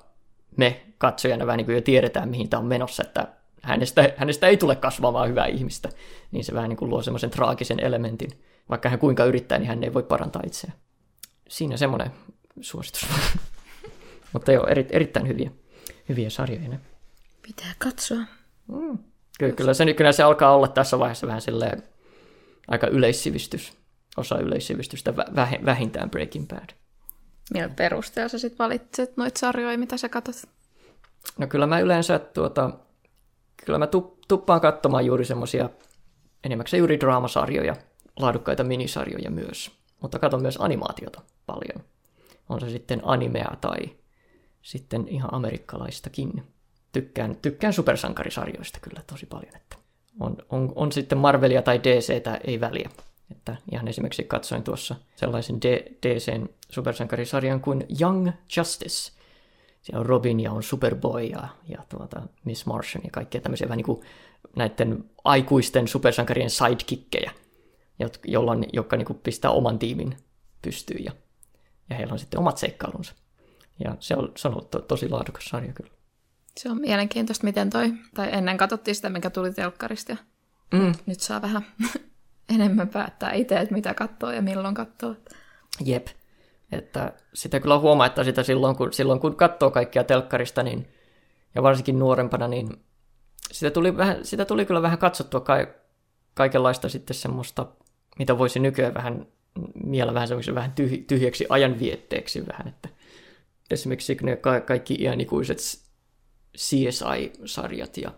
me 0.58 0.82
katsojana 0.98 1.46
vähän 1.46 1.58
niin 1.58 1.66
kuin 1.66 1.76
jo 1.76 1.82
tiedetään, 1.82 2.30
mihin 2.30 2.50
tämä 2.50 2.62
on 2.62 2.68
menossa, 2.68 3.04
että 3.04 3.28
hänestä, 3.62 4.14
hänestä 4.18 4.48
ei 4.48 4.58
tule 4.58 4.76
kasvamaan 4.76 5.30
hyvää 5.30 5.46
ihmistä, 5.46 5.90
niin 6.32 6.44
se 6.44 6.54
vähän 6.54 6.70
niin 6.70 6.78
kuin 6.78 6.90
luo 6.90 7.02
semmoisen 7.02 7.30
traagisen 7.30 7.80
elementin. 7.80 8.30
Vaikka 8.70 8.90
hän 8.90 9.00
kuinka 9.00 9.26
yrittää, 9.26 9.58
niin 9.58 9.68
hän 9.68 9.84
ei 9.84 9.94
voi 9.94 10.04
parantaa 10.04 10.42
itseään. 10.46 10.78
Siinä 11.50 11.78
semmoinen 11.78 12.12
suositus. 12.62 13.08
Mutta 14.34 14.52
joo, 14.52 14.68
eri, 14.68 14.88
erittäin 14.90 15.28
hyviä, 15.28 15.52
hyviä 16.10 16.30
sarjoja 16.30 16.70
ne. 16.70 16.80
Pitää 17.42 17.74
katsoa. 17.78 18.18
Mm. 18.68 18.98
Kyllä, 19.40 19.54
kyllä, 19.54 19.74
se, 19.74 19.94
kyllä 19.94 20.12
se 20.12 20.24
alkaa 20.24 20.56
olla 20.56 20.68
tässä 20.68 21.00
vaiheessa 21.00 21.28
vähän 21.28 21.42
silleen 21.42 21.84
aika 22.68 22.88
yleissivistys, 22.88 23.74
osa 24.18 24.40
yleissivistystä 24.40 25.16
vähintään 25.66 26.10
Breaking 26.10 26.48
Bad. 26.48 26.70
Millä 27.54 27.70
perusteella 27.70 28.30
sä 28.30 28.40
sitten 28.40 28.58
valitset 28.58 29.18
noita 29.18 29.40
sarjoja, 29.40 29.78
mitä 29.78 29.98
sä 29.98 30.10
katsot? 30.10 30.50
No 31.38 31.48
kyllä 31.48 31.68
mä 31.68 31.80
yleensä 31.80 32.20
tuota, 32.20 32.72
kyllä 33.66 33.80
mä 33.80 33.88
tuppaan 34.28 34.62
katsomaan 34.62 35.06
juuri 35.06 35.26
semmoisia 35.26 35.70
enimmäkseen 36.44 36.80
juuri 36.80 37.00
draamasarjoja, 37.00 37.76
laadukkaita 38.20 38.64
minisarjoja 38.64 39.32
myös. 39.32 39.72
Mutta 40.02 40.20
katson 40.20 40.42
myös 40.42 40.58
animaatiota 40.62 41.22
paljon 41.46 41.86
on 42.50 42.60
se 42.60 42.70
sitten 42.70 43.02
animea 43.04 43.58
tai 43.62 43.78
sitten 44.62 45.08
ihan 45.08 45.34
amerikkalaistakin. 45.34 46.44
Tykkään, 46.92 47.36
tykkään 47.42 47.74
supersankarisarjoista 47.74 48.80
kyllä 48.80 49.02
tosi 49.08 49.26
paljon, 49.26 49.56
että 49.56 49.76
on, 50.20 50.38
on, 50.50 50.74
on 50.76 50.92
sitten 50.92 51.18
Marvelia 51.18 51.62
tai 51.62 51.84
DCtä, 51.84 52.40
ei 52.44 52.60
väliä. 52.60 52.90
Että 53.32 53.56
ihan 53.72 53.88
esimerkiksi 53.88 54.24
katsoin 54.24 54.64
tuossa 54.64 54.96
sellaisen 55.16 55.62
DCn 56.06 56.50
supersankarisarjan 56.70 57.62
kuin 57.62 57.86
Young 58.02 58.30
Justice. 58.58 59.12
Siellä 59.82 60.00
on 60.00 60.06
Robin 60.06 60.40
ja 60.40 60.52
on 60.52 60.64
Superboy 60.64 61.24
ja, 61.24 61.48
ja 61.68 61.84
tuota 61.90 62.22
Miss 62.44 62.66
Martian 62.66 63.04
ja 63.04 63.10
kaikkea 63.12 63.42
tämmöisiä 63.42 63.68
vähän 63.68 63.78
niin 63.78 63.86
kuin 63.86 64.02
näiden 64.56 65.06
aikuisten 65.24 65.88
supersankarien 65.88 66.50
sidekickkejä, 66.50 67.32
jolla 68.26 68.52
on, 68.52 68.64
jotka 68.74 68.98
niin 68.98 69.06
kuin 69.06 69.20
pistää 69.24 69.52
oman 69.52 69.80
tiimin 69.80 70.18
pystyyn 70.62 71.04
ja 71.04 71.12
ja 71.90 71.96
heillä 71.96 72.14
on 72.14 72.20
sitten 72.20 72.40
omat 72.40 72.58
seikkailunsa. 72.58 73.14
Ja 73.84 73.96
se 74.00 74.16
on, 74.16 74.32
se 74.36 74.48
on 74.48 74.54
ollut 74.54 74.72
to, 74.72 74.80
tosi 74.80 75.10
laadukas 75.10 75.46
sarja 75.46 75.74
kyllä. 75.74 75.92
Se 76.58 76.70
on 76.70 76.82
mielenkiintoista, 76.82 77.44
miten 77.44 77.70
toi, 77.70 77.94
tai 78.14 78.30
ennen 78.32 78.58
katsottiin 78.58 78.96
sitä, 78.96 79.10
mikä 79.10 79.30
tuli 79.30 79.54
telkkarista, 79.54 80.12
ja 80.12 80.18
mm. 80.74 80.94
nyt 81.06 81.20
saa 81.20 81.42
vähän 81.42 81.66
enemmän 82.56 82.90
päättää 82.90 83.34
itse, 83.34 83.60
että 83.60 83.74
mitä 83.74 83.94
katsoo 83.94 84.32
ja 84.32 84.42
milloin 84.42 84.76
katsoo. 84.76 85.16
Jep, 85.86 86.08
että 86.72 87.14
sitä 87.34 87.60
kyllä 87.60 87.80
huomaa, 87.80 88.08
että 88.08 88.24
sitä 88.24 88.44
silloin, 88.44 88.76
kun, 88.76 88.94
silloin 88.94 89.20
kun 89.20 89.36
katsoo 89.36 89.72
kaikkia 89.72 90.04
telkkarista, 90.04 90.64
niin, 90.64 90.88
ja 91.56 91.64
varsinkin 91.64 92.00
nuorempana, 92.00 92.48
niin 92.48 92.70
sitä 93.52 93.72
tuli, 93.72 93.98
vähän, 93.98 94.26
sitä 94.26 94.46
tuli 94.46 94.66
kyllä 94.66 94.82
vähän 94.82 94.98
katsottua 94.98 95.40
ka- 95.40 95.68
kaikenlaista 96.34 96.90
sitten 96.90 97.16
semmoista, 97.16 97.66
mitä 98.20 98.38
voisi 98.38 98.60
nykyään 98.60 98.94
vähän 98.94 99.28
miellä 99.84 100.14
vähän 100.14 100.28
semmoisen 100.28 100.56
vähän 100.56 100.74
tyh- 100.82 101.04
tyhjäksi 101.08 101.46
ajanvietteeksi 101.50 102.48
vähän, 102.48 102.68
että 102.68 102.90
esimerkiksi 103.72 104.18
ne 104.22 104.36
ka- 104.36 104.60
kaikki 104.62 104.96
iänikuiset 105.00 105.58
CSI-sarjat 106.58 107.98
ja 107.98 108.12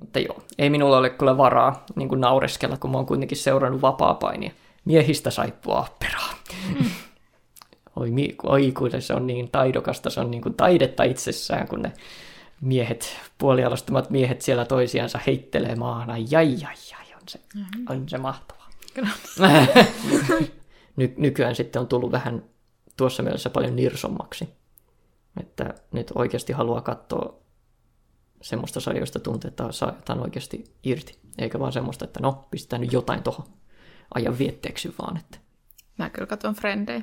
Mutta 0.00 0.18
joo, 0.18 0.42
ei 0.58 0.70
minulla 0.70 0.98
ole 0.98 1.10
kyllä 1.10 1.36
varaa 1.36 1.84
niin 1.96 2.08
kuin 2.08 2.20
naureskella, 2.20 2.76
kun 2.76 2.90
mä 2.90 2.96
oon 2.96 3.06
kuitenkin 3.06 3.38
seurannut 3.38 3.82
vapaa-painia. 3.82 4.50
Miehistä 4.84 5.30
saippua 5.30 5.80
operaa. 5.80 6.34
Mm. 6.68 6.84
oi, 7.96 8.10
mi- 8.10 8.36
oi, 8.42 8.72
kun 8.72 8.90
se 9.02 9.14
on 9.14 9.26
niin 9.26 9.50
taidokasta, 9.50 10.10
se 10.10 10.20
on 10.20 10.30
niin 10.30 10.42
kuin 10.42 10.54
taidetta 10.54 11.02
itsessään, 11.04 11.68
kun 11.68 11.82
ne 11.82 11.92
miehet, 12.60 13.16
puolialastamat 13.38 14.10
miehet 14.10 14.42
siellä 14.42 14.64
toisiansa 14.64 15.20
heittelee 15.26 15.74
maana. 15.76 16.18
Jai, 16.18 16.52
jai, 16.60 16.74
jai, 16.90 17.14
on 17.14 17.28
se, 17.28 17.40
mm-hmm. 17.54 17.84
on 17.88 18.08
se 18.08 18.18
mahtavaa. 18.18 18.61
Ny- 20.96 21.14
nykyään 21.16 21.54
sitten 21.54 21.80
on 21.80 21.88
tullut 21.88 22.12
vähän 22.12 22.44
tuossa 22.96 23.22
mielessä 23.22 23.50
paljon 23.50 23.76
nirsommaksi. 23.76 24.48
Että 25.40 25.74
nyt 25.92 26.12
oikeasti 26.14 26.52
haluaa 26.52 26.80
katsoa 26.80 27.42
semmoista 28.42 28.80
sarjoista 28.80 29.18
tuntea, 29.18 29.48
että 29.48 29.72
saa 29.72 29.92
jotain 29.96 30.20
oikeasti 30.20 30.64
irti. 30.82 31.18
Eikä 31.38 31.58
vaan 31.58 31.72
semmoista, 31.72 32.04
että 32.04 32.20
no, 32.20 32.48
pistetään 32.50 32.80
nyt 32.80 32.92
jotain 32.92 33.22
tuohon 33.22 33.46
ajan 34.14 34.38
vietteeksi 34.38 34.94
vaan. 35.02 35.16
Että. 35.16 35.38
Mä 35.98 36.10
kyllä 36.10 36.26
katson 36.26 36.54
Frendejä. 36.54 37.02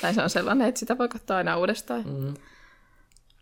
tai 0.00 0.14
se 0.14 0.22
on 0.22 0.30
sellainen, 0.30 0.68
että 0.68 0.78
sitä 0.78 0.98
voi 0.98 1.08
katsoa 1.08 1.36
aina 1.36 1.56
uudestaan. 1.56 2.00
Mm. 2.00 2.34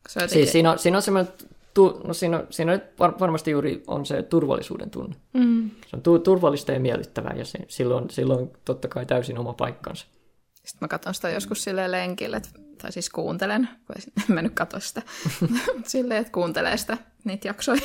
Se 0.08 0.18
on 0.18 0.24
jotenkin... 0.24 0.28
Siis 0.28 0.52
siinä 0.52 0.70
on, 0.70 0.78
siinä 0.78 0.96
on 0.98 1.02
semmoinen 1.02 1.32
tu, 1.74 2.00
no 2.04 2.14
siinä, 2.14 2.44
siinä 2.50 2.80
varmasti 3.20 3.50
juuri 3.50 3.82
on 3.86 4.06
se 4.06 4.22
turvallisuuden 4.22 4.90
tunne. 4.90 5.16
Mm. 5.32 5.70
Se 5.86 5.96
on 5.96 6.02
tu, 6.02 6.18
turvallista 6.18 6.72
ja 6.72 6.80
miellyttävää 6.80 7.34
ja 7.36 7.44
se, 7.44 7.58
silloin, 7.68 8.10
silloin 8.10 8.50
totta 8.64 8.88
kai 8.88 9.06
täysin 9.06 9.38
oma 9.38 9.52
paikkansa. 9.52 10.06
Sitten 10.54 10.78
mä 10.80 10.88
katson 10.88 11.14
sitä 11.14 11.30
joskus 11.30 11.64
silleen 11.64 11.92
lenkille, 11.92 12.42
tai 12.82 12.92
siis 12.92 13.10
kuuntelen, 13.10 13.68
kun 13.86 13.96
en 13.98 14.34
mä 14.34 14.42
nyt 14.42 14.54
katso 14.54 14.80
sitä, 14.80 15.02
silleen, 15.86 16.20
että 16.20 16.32
kuuntelee 16.32 16.76
sitä 16.76 16.98
niitä 17.24 17.48
jaksoja, 17.48 17.80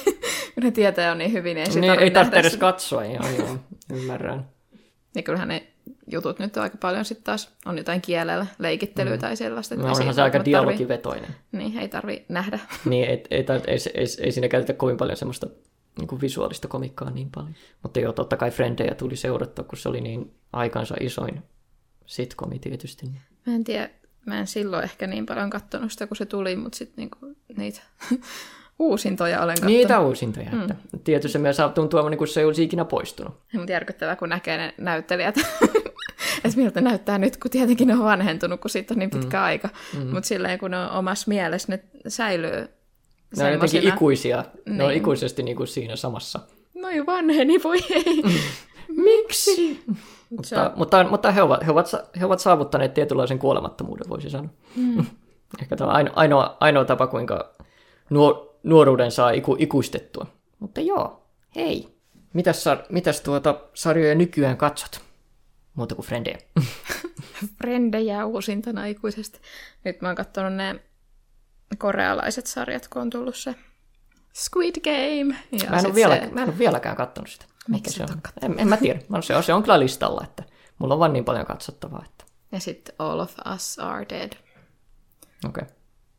kun 0.54 0.64
ne 0.64 0.72
tietää 0.72 1.12
on 1.12 1.18
niin 1.18 1.34
hyvin, 1.34 1.56
niin 1.56 1.70
ei, 1.70 1.82
niin, 1.82 2.00
ei 2.00 2.12
tarvitse 2.12 2.40
edes 2.40 2.58
katsoa, 2.58 3.06
joo, 3.06 3.30
joo, 3.38 3.58
ymmärrän. 3.94 4.50
Ja 5.16 5.24
kyllähän 5.24 5.48
ne 5.48 5.68
jutut 6.12 6.40
nyt 6.40 6.58
aika 6.58 6.78
paljon 6.78 7.06
sitten 7.06 7.24
taas, 7.24 7.56
on 7.66 7.78
jotain 7.78 8.02
kielellä 8.02 8.46
leikittelyä 8.60 9.14
mm. 9.14 9.20
tai 9.20 9.36
sellaista. 9.36 9.76
No, 9.76 9.86
onhan 9.86 10.14
se 10.14 10.22
aika 10.22 10.46
dialogivetoinen. 10.46 11.26
Tarvi, 11.26 11.38
niin, 11.52 11.78
ei 11.78 11.88
tarvi 11.88 12.26
nähdä. 12.30 12.60
niin, 12.86 13.10
ei, 13.10 13.24
ei, 13.32 13.46
ei, 13.50 13.62
ei, 13.68 13.78
ei, 13.94 14.06
ei 14.20 14.32
siinä 14.32 14.48
käytetä 14.48 14.74
kovin 14.74 14.98
paljon 14.98 15.18
semmoista 15.18 15.48
niin 15.98 16.08
kuin 16.08 16.22
visuaalista 16.22 16.68
komikkaa 16.68 17.10
niin 17.10 17.30
paljon. 17.36 17.56
Mutta 17.84 18.00
joo, 18.00 18.14
totta 18.14 18.38
kai 18.38 18.52
Frendejä 18.52 18.96
tuli 18.96 19.16
seurattua, 19.16 19.66
kun 19.66 19.78
se 19.78 19.90
oli 19.90 20.02
niin 20.02 20.34
aikansa 20.54 20.96
isoin 21.00 21.44
sitcomi 22.06 22.60
tietysti. 22.60 23.06
Mä 23.46 23.56
en 23.56 23.64
tiedä, 23.64 23.90
mä 24.26 24.40
en 24.40 24.48
silloin 24.48 24.84
ehkä 24.84 25.08
niin 25.08 25.26
paljon 25.26 25.50
katsonut 25.50 25.92
sitä, 25.92 26.08
kun 26.08 26.18
se 26.18 26.26
tuli, 26.26 26.56
mutta 26.56 26.78
sitten 26.78 26.96
niinku 26.98 27.36
niitä 27.58 27.82
uusintoja 28.80 29.42
olen 29.42 29.56
katsonut. 29.56 29.74
Niitä 29.74 30.00
uusintoja. 30.00 30.50
Mm. 30.52 30.62
Että 30.62 30.76
tietysti 31.04 31.38
mielessä 31.38 31.70
tuntuu 31.70 32.10
niin 32.10 32.18
kuin 32.18 32.28
se 32.28 32.40
ei 32.40 32.46
olisi 32.46 32.64
ikinä 32.64 32.86
poistunut. 32.86 33.34
Mutta 33.54 33.72
järkyttävää, 33.72 34.16
kun 34.16 34.30
näkee 34.30 34.58
ne 34.58 34.74
näyttelijät. 34.78 35.36
että 36.44 36.58
miltä 36.58 36.82
näyttää 36.82 37.18
nyt, 37.18 37.38
kun 37.38 37.52
tietenkin 37.52 37.88
ne 37.88 37.94
on 37.94 38.04
vanhentunut, 38.04 38.62
kun 38.62 38.70
siitä 38.70 38.94
on 38.94 39.00
niin 39.00 39.10
pitkä 39.10 39.38
mm. 39.38 39.44
aika. 39.44 39.70
Mm. 39.98 40.08
Mutta 40.08 40.28
silleen, 40.28 40.60
kun 40.60 40.72
ne 40.72 40.78
on 40.78 40.92
omassa 40.92 41.30
mielessä, 41.30 41.72
ne 41.72 41.84
säilyy 42.08 42.68
Ne 43.38 43.44
on 43.44 43.52
jotenkin 43.52 43.88
ikuisia. 43.88 44.46
Niin. 44.66 44.78
Ne 44.78 44.84
on 44.84 44.90
niin. 44.90 44.98
ikuisesti 44.98 45.44
niin 45.44 45.58
kuin 45.58 45.68
siinä 45.68 45.96
samassa. 45.96 46.40
No 46.76 46.90
jo 46.90 47.06
vanheni, 47.06 47.64
voi 47.64 47.78
ei. 47.90 48.24
Miksi? 49.06 49.84
mutta, 50.30 50.72
mutta, 50.76 51.04
mutta 51.04 51.32
he, 51.32 51.42
ovat, 51.42 51.66
he, 51.66 51.72
ovat, 51.72 51.92
he 52.20 52.26
ovat 52.26 52.40
saavuttaneet 52.40 52.94
tietynlaisen 52.94 53.40
kuolemattomuuden, 53.40 54.10
voisi 54.10 54.30
sanoa. 54.30 54.50
Mm. 54.76 55.06
Ehkä 55.62 55.76
tämä 55.76 55.92
on 55.92 56.12
ainoa, 56.16 56.58
ainoa 56.60 56.86
tapa, 56.86 57.08
kuinka 57.08 57.56
nuor, 58.10 58.55
nuoruuden 58.66 59.12
saa 59.12 59.32
iku, 59.32 59.56
ikuistettua. 59.60 60.26
Mutta 60.60 60.82
joo, 60.82 61.28
hei. 61.56 61.96
Mitäs, 62.34 62.66
mitäs 62.90 63.22
tuota 63.22 63.62
sarjoja 63.74 64.16
nykyään 64.16 64.58
katsot? 64.58 65.02
Muuta 65.74 65.96
kuin 65.96 66.06
Frendejä. 66.06 66.38
Frendejä 67.58 68.26
uusintana 68.26 68.86
ikuisesti. 68.86 69.40
Nyt 69.84 70.02
mä 70.02 70.08
oon 70.08 70.16
katsonut 70.16 70.54
ne 70.54 70.80
korealaiset 71.78 72.48
sarjat, 72.48 72.88
kun 72.88 73.02
on 73.02 73.10
tullut 73.10 73.36
se 73.36 73.56
Squid 74.36 74.76
Game. 74.84 75.36
Ja 75.52 75.70
mä, 75.70 75.80
en 75.80 75.86
ole 75.86 75.96
vielä, 75.96 76.16
se... 76.16 76.28
mä 76.32 76.44
en 76.44 76.50
ole 76.50 76.58
vieläkään 76.58 76.96
katsonut 76.96 77.30
sitä. 77.30 77.46
Mikä 77.68 77.92
se 77.92 78.04
on? 78.04 78.22
En, 78.42 78.60
en 78.60 78.68
mä 78.68 78.78
tiedä. 78.78 79.00
Se, 79.22 79.36
on, 79.36 79.44
se 79.44 79.54
on 79.54 79.64
kyllä 79.64 79.80
listalla, 79.80 80.22
että 80.24 80.44
mulla 80.80 80.94
on 80.94 81.00
vaan 81.00 81.14
niin 81.14 81.26
paljon 81.26 81.46
katsottavaa. 81.46 82.06
Että... 82.06 82.26
Ja 82.52 82.60
sitten 82.60 82.96
All 83.00 83.20
of 83.20 83.36
Us 83.56 83.80
Are 83.80 84.06
Dead. 84.10 84.34
Okei. 85.46 85.64
Okay. 85.64 85.76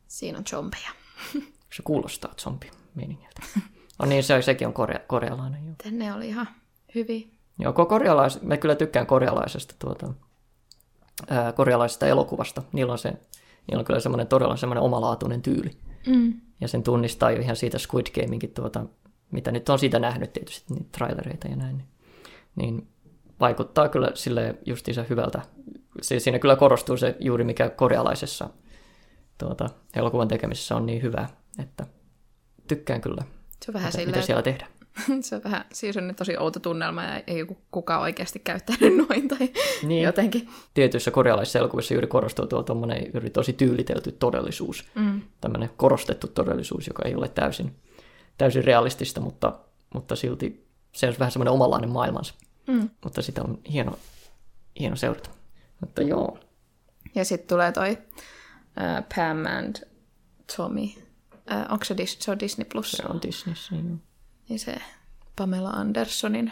Siinä 0.07 0.37
on 0.37 0.45
zombeja. 0.47 0.89
se 1.75 1.83
kuulostaa 1.83 2.33
zombi-meiningiltä. 2.37 3.41
No 3.99 4.05
niin, 4.05 4.23
se, 4.23 4.41
sekin 4.41 4.67
on 4.67 4.73
korea, 4.73 4.99
korealainen. 5.07 5.65
Joo. 5.65 5.75
Tänne 5.83 6.13
oli 6.13 6.27
ihan 6.27 6.47
hyvin. 6.95 7.31
Joo, 7.59 7.73
korealais, 7.73 8.41
mä 8.41 8.57
kyllä 8.57 8.75
tykkään 8.75 9.07
korealaisesta, 9.07 9.75
tuota, 9.79 10.13
ää, 11.29 11.51
korealaisesta 11.51 12.07
elokuvasta. 12.07 12.61
Niillä 12.73 12.91
on, 12.91 12.97
se, 12.97 13.09
niillä 13.67 13.81
on 13.81 13.85
kyllä 13.85 13.99
semmoinen 13.99 14.27
todella 14.27 14.55
semmoinen 14.55 14.83
omalaatuinen 14.83 15.41
tyyli. 15.41 15.71
Mm. 16.07 16.33
Ja 16.61 16.67
sen 16.67 16.83
tunnistaa 16.83 17.31
jo 17.31 17.41
ihan 17.41 17.55
siitä 17.55 17.77
Squid 17.77 18.21
Gameinkin, 18.21 18.53
tuota, 18.53 18.85
mitä 19.31 19.51
nyt 19.51 19.69
on 19.69 19.79
siitä 19.79 19.99
nähnyt 19.99 20.33
tietysti, 20.33 20.73
niitä 20.73 20.89
trailereita 20.91 21.47
ja 21.47 21.55
näin. 21.55 21.77
Niin, 21.77 21.87
niin 22.55 22.87
vaikuttaa 23.39 23.89
kyllä 23.89 24.11
sille 24.13 24.55
justiinsa 24.65 25.05
hyvältä. 25.09 25.41
Siinä 26.01 26.39
kyllä 26.39 26.55
korostuu 26.55 26.97
se 26.97 27.15
juuri, 27.19 27.43
mikä 27.43 27.69
korealaisessa 27.69 28.49
tuota, 29.37 29.69
elokuvan 29.95 30.27
tekemisessä 30.27 30.75
on 30.75 30.85
niin 30.85 31.01
hyvä, 31.01 31.29
että 31.59 31.87
tykkään 32.67 33.01
kyllä, 33.01 33.21
se 33.65 33.71
on 33.71 33.73
vähän 33.73 33.87
mitä, 33.87 33.97
silleen, 33.97 34.15
mitä 34.15 34.25
siellä 34.25 34.41
tehdään. 34.41 34.71
se 35.21 35.35
on 35.35 35.41
vähän, 35.43 35.65
siis 35.73 35.97
on 35.97 36.13
tosi 36.15 36.37
outo 36.37 36.59
tunnelma 36.59 37.03
ja 37.03 37.23
ei 37.27 37.45
kukaan 37.71 38.01
oikeasti 38.01 38.39
käyttänyt 38.39 38.95
noin 39.07 39.27
tai 39.27 39.49
niin. 39.83 40.03
jotenkin. 40.03 40.49
Tietyissä 40.73 41.11
korealaisissa 41.11 41.59
elokuvissa 41.59 41.93
juuri 41.93 42.07
korostuu 42.07 42.47
tuo 42.47 42.65
juuri 43.13 43.29
tosi 43.29 43.53
tyylitelty 43.53 44.11
todellisuus, 44.11 44.85
mm. 44.95 45.21
tämmöinen 45.41 45.69
korostettu 45.77 46.27
todellisuus, 46.27 46.87
joka 46.87 47.03
ei 47.05 47.15
ole 47.15 47.29
täysin, 47.29 47.75
täysin 48.37 48.63
realistista, 48.63 49.21
mutta, 49.21 49.59
mutta 49.93 50.15
silti 50.15 50.67
se 50.91 51.07
on 51.07 51.15
vähän 51.19 51.31
semmoinen 51.31 51.53
omanlainen 51.53 51.89
maailmansa. 51.89 52.33
Mm. 52.67 52.89
Mutta 53.03 53.21
sitä 53.21 53.41
on 53.41 53.59
hieno, 53.71 53.99
hieno 54.79 54.95
seurata. 54.95 55.29
Mutta 55.81 56.01
joo. 56.01 56.37
Ja 57.15 57.25
sitten 57.25 57.47
tulee 57.47 57.71
toi 57.71 57.91
uh, 57.91 59.07
Pam 59.15 59.45
and 59.57 59.75
Tommy. 60.57 61.06
Uh, 61.51 61.73
onko 61.73 61.85
se, 61.85 61.93
Dis- 61.93 62.17
se 62.19 62.31
on 62.31 62.39
Disney 62.39 62.65
Plus? 62.65 62.91
Se 62.91 63.03
on 63.09 63.21
Disney, 63.21 63.55
niin. 63.71 64.03
Niin 64.49 64.59
se 64.59 64.81
Pamela 65.35 65.69
Andersonin 65.69 66.51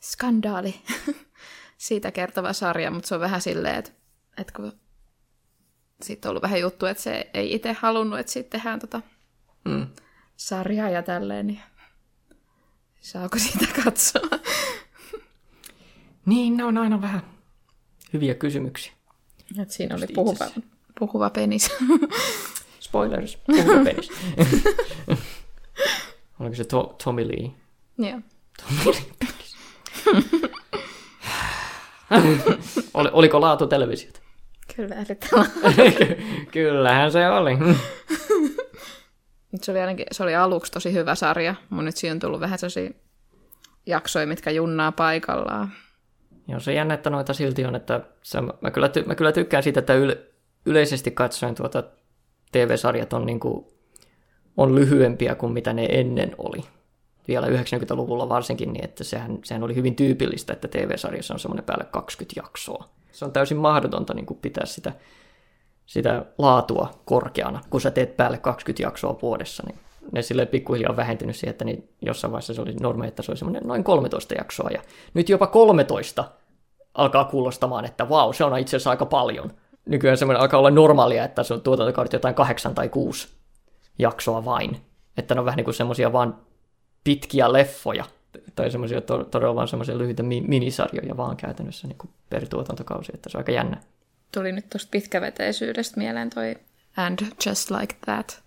skandaali 0.00 0.82
siitä 1.76 2.10
kertova 2.10 2.52
sarja, 2.52 2.90
mutta 2.90 3.08
se 3.08 3.14
on 3.14 3.20
vähän 3.20 3.40
silleen, 3.40 3.74
että, 3.74 3.90
että 4.36 4.52
kun 4.52 4.72
siitä 6.02 6.28
on 6.28 6.30
ollut 6.30 6.42
vähän 6.42 6.60
juttu, 6.60 6.86
että 6.86 7.02
se 7.02 7.30
ei 7.34 7.54
itse 7.54 7.72
halunnut, 7.72 8.18
että 8.18 8.32
siitä 8.32 8.50
tehdään 8.50 8.80
tota 8.80 9.02
mm. 9.64 9.86
sarjaa 10.36 10.90
ja 10.90 11.02
tälleen, 11.02 11.46
niin 11.46 11.60
saako 13.00 13.38
siitä 13.38 13.66
katsoa? 13.84 14.38
niin, 16.26 16.56
ne 16.56 16.64
on 16.64 16.78
aina 16.78 17.02
vähän 17.02 17.22
hyviä 18.12 18.34
kysymyksiä. 18.34 18.92
Et 19.58 19.70
siinä 19.70 19.96
oli 19.96 20.06
puhuva, 20.14 20.50
puhuva 20.98 21.30
penis. 21.30 21.70
Spoilers, 22.90 23.36
puhuva 23.46 23.84
penis. 23.84 24.10
Oliko 26.40 26.54
se 26.54 26.64
to- 26.64 26.96
Tommy 27.04 27.28
Lee? 27.28 27.50
Joo. 27.98 28.20
Tommy 28.62 28.84
Lee 28.84 29.02
penis. 29.18 29.56
Oli, 32.94 33.08
oliko 33.12 33.40
laatu 33.40 33.66
televisiota? 33.66 34.20
Kyllä, 34.76 34.96
Kyllähän 36.52 37.12
se 37.12 37.28
oli. 37.28 37.50
se 39.62 39.70
oli, 39.70 39.80
ainakin, 39.80 40.06
se 40.12 40.22
oli 40.22 40.34
aluksi 40.34 40.72
tosi 40.72 40.92
hyvä 40.92 41.14
sarja, 41.14 41.54
mutta 41.70 41.82
nyt 41.84 41.96
siinä 41.96 42.12
on 42.12 42.18
tullut 42.20 42.40
vähän 42.40 42.58
sellaisia 42.58 42.90
jaksoja, 43.86 44.26
mitkä 44.26 44.50
junnaa 44.50 44.92
paikallaan. 44.92 45.72
Joo, 46.48 46.60
se 46.60 46.74
jännä, 46.74 46.94
että 46.94 47.10
noita 47.10 47.34
silti 47.34 47.64
on, 47.64 47.74
että 47.74 48.00
se, 48.22 48.38
mä, 48.40 48.70
kyllä, 48.70 48.88
ty, 48.88 49.02
mä 49.06 49.14
kyllä 49.14 49.32
tykkään 49.32 49.62
siitä, 49.62 49.80
että 49.80 49.94
yle, 49.94 50.18
yleisesti 50.66 51.10
katsoen 51.10 51.54
tuota 51.54 51.82
TV-sarjat 52.52 53.12
on, 53.12 53.26
niin 53.26 53.40
kuin, 53.40 53.66
on 54.56 54.74
lyhyempiä 54.74 55.34
kuin 55.34 55.52
mitä 55.52 55.72
ne 55.72 55.86
ennen 55.90 56.34
oli. 56.38 56.60
Vielä 57.28 57.46
90-luvulla 57.46 58.28
varsinkin, 58.28 58.72
niin 58.72 58.84
että 58.84 59.04
sehän, 59.04 59.38
sehän 59.44 59.62
oli 59.62 59.74
hyvin 59.74 59.96
tyypillistä, 59.96 60.52
että 60.52 60.68
TV-sarjassa 60.68 61.34
on 61.34 61.40
semmoinen 61.40 61.64
päälle 61.64 61.84
20 61.84 62.40
jaksoa. 62.40 62.88
Se 63.12 63.24
on 63.24 63.32
täysin 63.32 63.56
mahdotonta 63.56 64.14
niin 64.14 64.26
kuin 64.26 64.38
pitää 64.42 64.66
sitä, 64.66 64.92
sitä 65.86 66.24
laatua 66.38 66.90
korkeana, 67.04 67.60
kun 67.70 67.80
sä 67.80 67.90
teet 67.90 68.16
päälle 68.16 68.38
20 68.38 68.82
jaksoa 68.82 69.18
vuodessa. 69.22 69.62
Niin 69.66 69.78
ne 70.12 70.22
sille 70.22 70.46
pikkuhiljaa 70.46 70.90
on 70.90 70.96
vähentynyt 70.96 71.36
siihen, 71.36 71.50
että 71.50 71.64
niin 71.64 71.88
jossain 72.02 72.32
vaiheessa 72.32 72.54
se 72.54 72.62
oli 72.62 72.74
normi, 72.74 73.06
että 73.06 73.22
se 73.22 73.32
oli 73.32 73.38
semmoinen 73.38 73.62
noin 73.66 73.84
13 73.84 74.34
jaksoa. 74.34 74.70
Ja 74.70 74.82
nyt 75.14 75.28
jopa 75.28 75.46
13 75.46 76.24
alkaa 76.94 77.24
kuulostamaan, 77.24 77.84
että 77.84 78.08
vau, 78.08 78.32
se 78.32 78.44
on 78.44 78.58
itse 78.58 78.76
asiassa 78.76 78.90
aika 78.90 79.06
paljon. 79.06 79.52
Nykyään 79.90 80.16
semmoinen 80.16 80.40
alkaa 80.40 80.58
olla 80.58 80.70
normaalia, 80.70 81.24
että 81.24 81.42
se 81.42 81.54
on 81.54 81.60
tuotantokaudet 81.60 82.12
jotain 82.12 82.34
kahdeksan 82.34 82.74
tai 82.74 82.88
kuusi 82.88 83.28
jaksoa 83.98 84.44
vain. 84.44 84.76
Että 85.16 85.34
ne 85.34 85.40
on 85.40 85.44
vähän 85.44 85.56
niin 85.56 85.64
kuin 85.64 85.74
semmoisia 85.74 86.12
vaan 86.12 86.36
pitkiä 87.04 87.52
leffoja, 87.52 88.04
tai 88.54 88.70
semmoisia 88.70 89.00
to- 89.00 89.24
todella 89.24 89.54
vaan 89.54 89.68
semmoisia 89.68 89.98
lyhyitä 89.98 90.22
mi- 90.22 90.40
minisarjoja 90.48 91.16
vaan 91.16 91.36
käytännössä 91.36 91.88
niin 91.88 91.98
kuin 91.98 92.10
per 92.30 92.48
tuotantokausi, 92.48 93.12
että 93.14 93.28
se 93.30 93.38
on 93.38 93.40
aika 93.40 93.52
jännä. 93.52 93.80
Tuli 94.32 94.52
nyt 94.52 94.70
tuosta 94.70 94.88
pitkäveteisyydestä 94.90 95.96
mieleen 95.98 96.30
toi 96.30 96.56
And 96.96 97.18
Just 97.46 97.70
Like 97.70 97.96
That, 98.04 98.42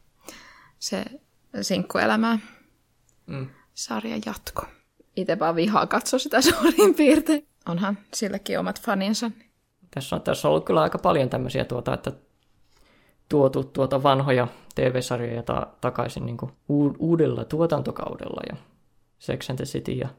se 0.79 1.03
sinkkuelämää 1.61 2.39
Mm. 3.27 3.47
sarjan 3.73 4.21
jatko. 4.25 4.65
Itse 5.15 5.39
vaan 5.39 5.55
vihaa 5.55 5.87
katsoa 5.87 6.19
sitä 6.19 6.41
suurin 6.41 6.95
piirtein. 6.95 7.47
Onhan 7.67 7.97
silläkin 8.13 8.59
omat 8.59 8.81
faninsa. 8.81 9.31
Tässä 9.93 10.15
on, 10.15 10.21
tässä 10.21 10.47
on 10.47 10.49
ollut 10.49 10.65
kyllä 10.65 10.81
aika 10.81 10.97
paljon 10.97 11.29
tämmöisiä, 11.29 11.65
tuota, 11.65 11.93
että 11.93 12.11
tuotu 13.29 13.63
tuota 13.63 14.03
vanhoja 14.03 14.47
TV-sarjoja 14.75 15.43
ta- 15.43 15.67
takaisin 15.81 16.25
niin 16.25 16.37
uudella 16.99 17.45
tuotantokaudella 17.45 18.41
ja 18.49 18.55
Sex 19.19 19.49
and 19.49 19.57
the 19.57 19.65
City 19.65 19.91
ja 19.91 20.09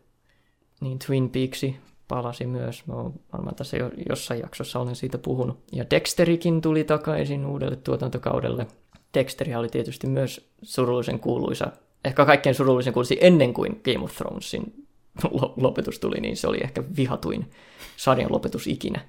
niin 0.80 0.98
Twin 0.98 1.30
Peaksi 1.30 1.76
palasi 2.08 2.46
myös. 2.46 2.86
Mä 2.86 2.94
oon 2.94 3.14
varmaan 3.32 3.56
tässä 3.56 3.76
jo, 3.76 3.90
jossain 4.08 4.40
jaksossa 4.40 4.80
olen 4.80 4.96
siitä 4.96 5.18
puhunut. 5.18 5.58
Ja 5.72 5.84
Dexterikin 5.90 6.60
tuli 6.60 6.84
takaisin 6.84 7.46
uudelle 7.46 7.76
tuotantokaudelle. 7.76 8.66
Dexteri 9.14 9.54
oli 9.54 9.68
tietysti 9.68 10.06
myös 10.06 10.50
surullisen 10.62 11.18
kuuluisa, 11.20 11.72
ehkä 12.04 12.24
kaikkein 12.24 12.54
surullisen 12.54 12.92
kuuluisi 12.92 13.18
ennen 13.20 13.54
kuin 13.54 13.80
Game 13.84 14.04
of 14.04 14.16
Thronesin 14.16 14.86
lo- 15.30 15.54
lopetus 15.56 15.98
tuli, 15.98 16.20
niin 16.20 16.36
se 16.36 16.48
oli 16.48 16.58
ehkä 16.62 16.82
vihatuin 16.96 17.50
sarjan 17.96 18.32
lopetus 18.32 18.66
ikinä. 18.66 19.00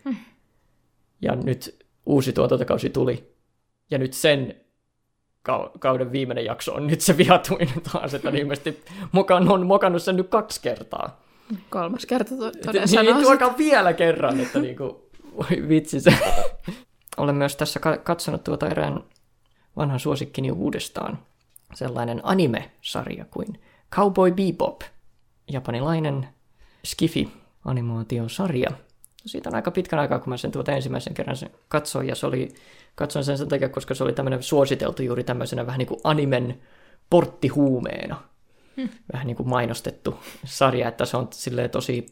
Ja 1.26 1.36
nyt 1.36 1.86
uusi 2.06 2.34
tuotantokausi 2.34 2.90
tuli. 2.90 3.34
Ja 3.92 3.98
nyt 3.98 4.14
sen 4.14 4.56
kau- 5.50 5.78
kauden 5.80 6.12
viimeinen 6.12 6.46
jakso 6.46 6.74
on 6.74 6.88
nyt 6.88 7.02
se 7.02 7.18
vihatuin 7.18 7.70
taas, 7.92 8.14
että 8.14 8.30
on 8.30 8.36
ilmeisesti 8.42 8.84
mokan, 9.12 9.50
on 9.52 9.66
mokannut 9.66 10.04
sen 10.04 10.16
nyt 10.16 10.28
kaksi 10.30 10.62
kertaa. 10.62 11.22
Kolmas 11.70 12.06
kerta 12.06 12.38
to- 12.38 12.50
Niin, 12.52 12.66
todella 12.66 12.88
sanoo. 12.88 13.22
tuokaa 13.22 13.58
vielä 13.58 13.94
kerran, 13.94 14.40
että 14.40 14.60
niinku, 14.60 15.10
voi 15.36 15.64
vitsi 15.70 16.00
se. 16.02 16.14
Olen 17.18 17.36
myös 17.36 17.56
tässä 17.56 17.80
ka- 17.80 17.98
katsonut 17.98 18.44
tuota 18.44 18.68
erään 18.68 19.04
vanhan 19.78 20.00
suosikkini 20.00 20.52
uudestaan. 20.52 21.20
Sellainen 21.74 22.20
anime-sarja 22.24 23.26
kuin 23.26 23.60
Cowboy 23.92 24.32
Bebop. 24.32 24.82
Japanilainen 25.52 26.28
Skifi-animaatiosarja. 26.88 28.72
Siitä 29.26 29.50
on 29.50 29.56
aika 29.56 29.72
pitkän 29.72 30.00
aikaa, 30.00 30.20
kun 30.20 30.30
mä 30.30 30.38
sen 30.38 30.52
tuota 30.52 30.72
ensimmäisen 30.72 31.14
kerran 31.14 31.38
sen 31.38 31.50
katsoin, 31.68 32.08
ja 32.08 32.16
se 32.16 32.28
oli, 32.28 32.54
katsoin 32.96 33.26
sen 33.26 33.38
sen 33.38 33.48
takia, 33.48 33.70
koska 33.70 33.94
se 33.94 34.04
oli 34.04 34.14
tämmöinen 34.14 34.44
suositeltu 34.44 35.04
juuri 35.04 35.24
tämmöisenä 35.24 35.66
vähän 35.66 35.80
niin 35.80 35.88
kuin 35.88 36.00
animen 36.04 36.62
porttihuumeena. 37.10 38.22
Hmm. 38.78 38.90
Vähän 39.14 39.28
niin 39.28 39.38
kuin 39.38 39.50
mainostettu 39.50 40.20
sarja, 40.46 40.88
että 40.88 41.06
se 41.06 41.18
on 41.18 41.28
silleen 41.32 41.70
tosi 41.70 42.06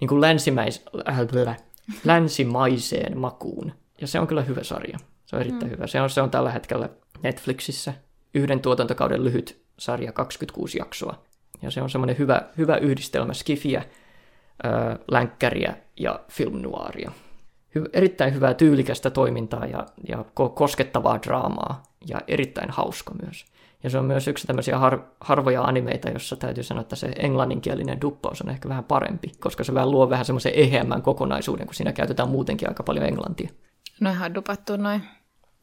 niin 0.00 0.08
kuin 0.08 0.20
länsimäis, 0.20 0.84
äh, 1.08 1.26
blä, 1.26 1.56
länsimaiseen 2.04 3.18
makuun. 3.18 3.72
Ja 4.00 4.06
se 4.06 4.20
on 4.20 4.26
kyllä 4.26 4.42
hyvä 4.42 4.64
sarja. 4.64 4.98
Se 5.26 5.36
on 5.36 5.40
erittäin 5.40 5.70
hmm. 5.70 5.76
hyvä. 5.76 5.86
Se 5.86 6.00
on, 6.00 6.10
se 6.10 6.22
on 6.22 6.30
tällä 6.30 6.50
hetkellä 6.50 6.88
Netflixissä 7.22 7.94
yhden 8.34 8.60
tuotantokauden 8.60 9.24
lyhyt 9.24 9.62
sarja, 9.78 10.12
26 10.12 10.78
jaksoa. 10.78 11.22
Ja 11.62 11.70
se 11.70 11.82
on 11.82 11.90
semmoinen 11.90 12.18
hyvä, 12.18 12.42
hyvä 12.58 12.76
yhdistelmä 12.76 13.34
skifiä, 13.34 13.84
äh, 14.64 14.98
länkkäriä 15.10 15.76
ja 16.00 16.20
film 16.28 16.62
noiria. 16.62 17.12
Hy- 17.78 17.90
erittäin 17.92 18.34
hyvää 18.34 18.54
tyylikästä 18.54 19.10
toimintaa 19.10 19.66
ja, 19.66 19.86
ja 20.08 20.16
ko- 20.16 20.48
koskettavaa 20.54 21.22
draamaa 21.22 21.82
ja 22.08 22.20
erittäin 22.28 22.70
hauska 22.70 23.14
myös. 23.22 23.44
Ja 23.82 23.90
se 23.90 23.98
on 23.98 24.04
myös 24.04 24.28
yksi 24.28 24.46
tämmöisiä 24.46 24.78
har- 24.78 25.04
harvoja 25.20 25.62
animeita, 25.62 26.10
jossa 26.10 26.36
täytyy 26.36 26.64
sanoa, 26.64 26.80
että 26.80 26.96
se 26.96 27.12
englanninkielinen 27.16 28.00
duppaus 28.00 28.42
on 28.42 28.48
ehkä 28.48 28.68
vähän 28.68 28.84
parempi, 28.84 29.32
koska 29.40 29.64
se 29.64 29.74
vähän 29.74 29.90
luo 29.90 30.10
vähän 30.10 30.24
semmoisen 30.24 30.52
eheämmän 30.54 31.02
kokonaisuuden, 31.02 31.66
kun 31.66 31.74
siinä 31.74 31.92
käytetään 31.92 32.28
muutenkin 32.28 32.68
aika 32.68 32.82
paljon 32.82 33.06
englantia. 33.06 33.50
No 34.00 34.10
ihan 34.10 34.34
dupattu 34.34 34.76
noin, 34.76 35.02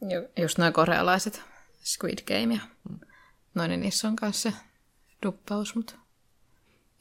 ju- 0.00 0.42
just 0.42 0.58
noin 0.58 0.72
korealaiset 0.72 1.42
Squid 1.84 2.18
Game 2.26 2.54
ja 2.54 2.60
noin, 3.54 3.68
niin 3.68 3.80
niissä 3.80 4.08
on 4.08 4.16
kanssa 4.16 4.50
se 4.50 4.56
duppaus, 5.26 5.74
mutta 5.74 5.94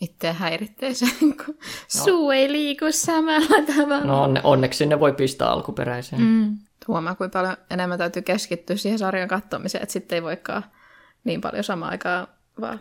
itseä 0.01 0.33
häiritsee 0.33 0.93
se, 0.93 1.05
kun 1.45 1.57
suu 1.87 2.31
ei 2.31 2.51
liiku 2.51 2.85
samalla 2.89 3.65
tavalla. 3.75 4.03
No 4.05 4.23
onne- 4.23 4.41
onneksi 4.43 4.85
ne 4.85 4.99
voi 4.99 5.13
pistää 5.13 5.49
alkuperäiseen. 5.49 6.21
Mm. 6.21 6.57
Huomaa, 6.87 7.15
kuinka 7.15 7.39
paljon 7.39 7.57
enemmän 7.71 7.97
täytyy 7.97 8.21
keskittyä 8.21 8.75
siihen 8.75 8.99
sarjan 8.99 9.27
katsomiseen, 9.27 9.83
että 9.83 9.93
sitten 9.93 10.15
ei 10.15 10.23
voikaan 10.23 10.63
niin 11.23 11.41
paljon 11.41 11.63
samaan 11.63 11.91
aikaan 11.91 12.27
vaan 12.61 12.79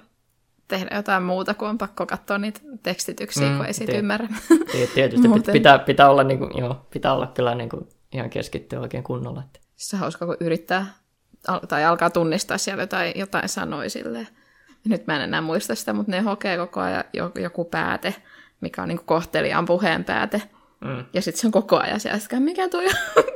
tehdä 0.68 0.96
jotain 0.96 1.22
muuta, 1.22 1.54
kun 1.54 1.68
on 1.68 1.78
pakko 1.78 2.07
katsoa 2.07 2.38
niitä 2.38 2.61
tekstityksiä, 2.83 3.50
mm, 3.50 3.57
kun 3.57 3.66
ei 3.66 3.72
siitä 3.72 3.92
ymmärrä. 3.92 4.28
Tietysti 4.94 5.28
Muuten. 5.28 5.52
pitää, 5.52 5.78
pitää, 5.78 6.11
olla, 6.11 6.24
niin 6.24 6.38
kuin, 6.38 6.59
joo, 6.59 6.87
pitää 6.90 7.14
olla 7.14 7.26
kyllä 7.26 7.54
niin 7.54 7.68
kuin 7.68 7.88
ihan 8.12 8.31
keskittyä 8.31 8.81
oikein 8.81 9.04
kunnolla. 9.04 9.42
Että. 9.46 9.61
Se 9.76 9.96
on 9.96 10.00
hauska, 10.00 10.26
kun 10.26 10.37
yrittää 10.40 10.87
al- 11.48 11.59
tai 11.68 11.85
alkaa 11.85 12.11
tunnistaa 12.11 12.59
siellä 12.59 12.83
jotain, 12.83 13.12
jotain 13.16 13.48
sanoi 13.48 13.90
silleen. 13.90 14.28
Nyt 14.84 15.06
mä 15.06 15.16
en 15.16 15.22
enää 15.22 15.40
muista 15.40 15.74
sitä, 15.74 15.92
mutta 15.92 16.12
ne 16.12 16.20
hokee 16.20 16.56
koko 16.56 16.80
ajan 16.80 17.04
jo- 17.12 17.32
joku 17.34 17.64
pääte, 17.64 18.14
mikä 18.60 18.82
on 18.82 18.88
niin 18.88 19.04
kohteliaan 19.04 19.64
puheen 19.64 20.04
pääte. 20.04 20.42
Mm. 20.80 21.04
Ja 21.12 21.22
sitten 21.22 21.40
se 21.40 21.46
on 21.46 21.52
koko 21.52 21.76
ajan 21.76 22.00
siellä, 22.00 22.16
että 22.16 22.40
mikä 22.40 22.64
on? 22.64 22.70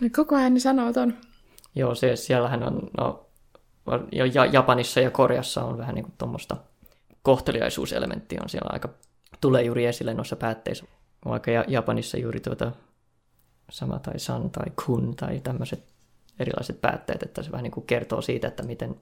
Ne 0.00 0.10
koko 0.10 0.36
ajan 0.36 0.54
ne 0.54 0.60
sanoo 0.60 0.92
ton. 0.92 1.14
Joo, 1.74 1.94
se, 1.94 2.16
siellähän 2.16 2.62
on, 2.62 2.90
no, 2.98 3.26
jo 4.12 4.24
ja, 4.24 4.46
Japanissa 4.46 5.00
ja 5.00 5.10
Koreassa 5.10 5.64
on 5.64 5.78
vähän 5.78 5.94
niin 5.94 6.04
kuin 6.04 6.14
tuommoista 6.18 6.56
kohteliaisuuselementtiä 7.22 8.40
on 8.42 8.48
siellä 8.48 8.70
aika, 8.72 8.88
tulee 9.40 9.62
juuri 9.62 9.86
esille 9.86 10.14
noissa 10.14 10.36
päätteissä. 10.36 10.84
Vaikka 11.24 11.50
ja, 11.50 11.64
Japanissa 11.68 12.18
juuri 12.18 12.40
tuota 12.40 12.72
sama 13.70 13.98
tai 13.98 14.18
san 14.18 14.50
tai 14.50 14.66
kun 14.86 15.16
tai 15.16 15.40
tämmöiset 15.40 15.84
erilaiset 16.38 16.80
päätteet, 16.80 17.22
että 17.22 17.42
se 17.42 17.52
vähän 17.52 17.62
niin 17.62 17.72
kuin 17.72 17.86
kertoo 17.86 18.22
siitä, 18.22 18.48
että 18.48 18.62
miten 18.62 19.00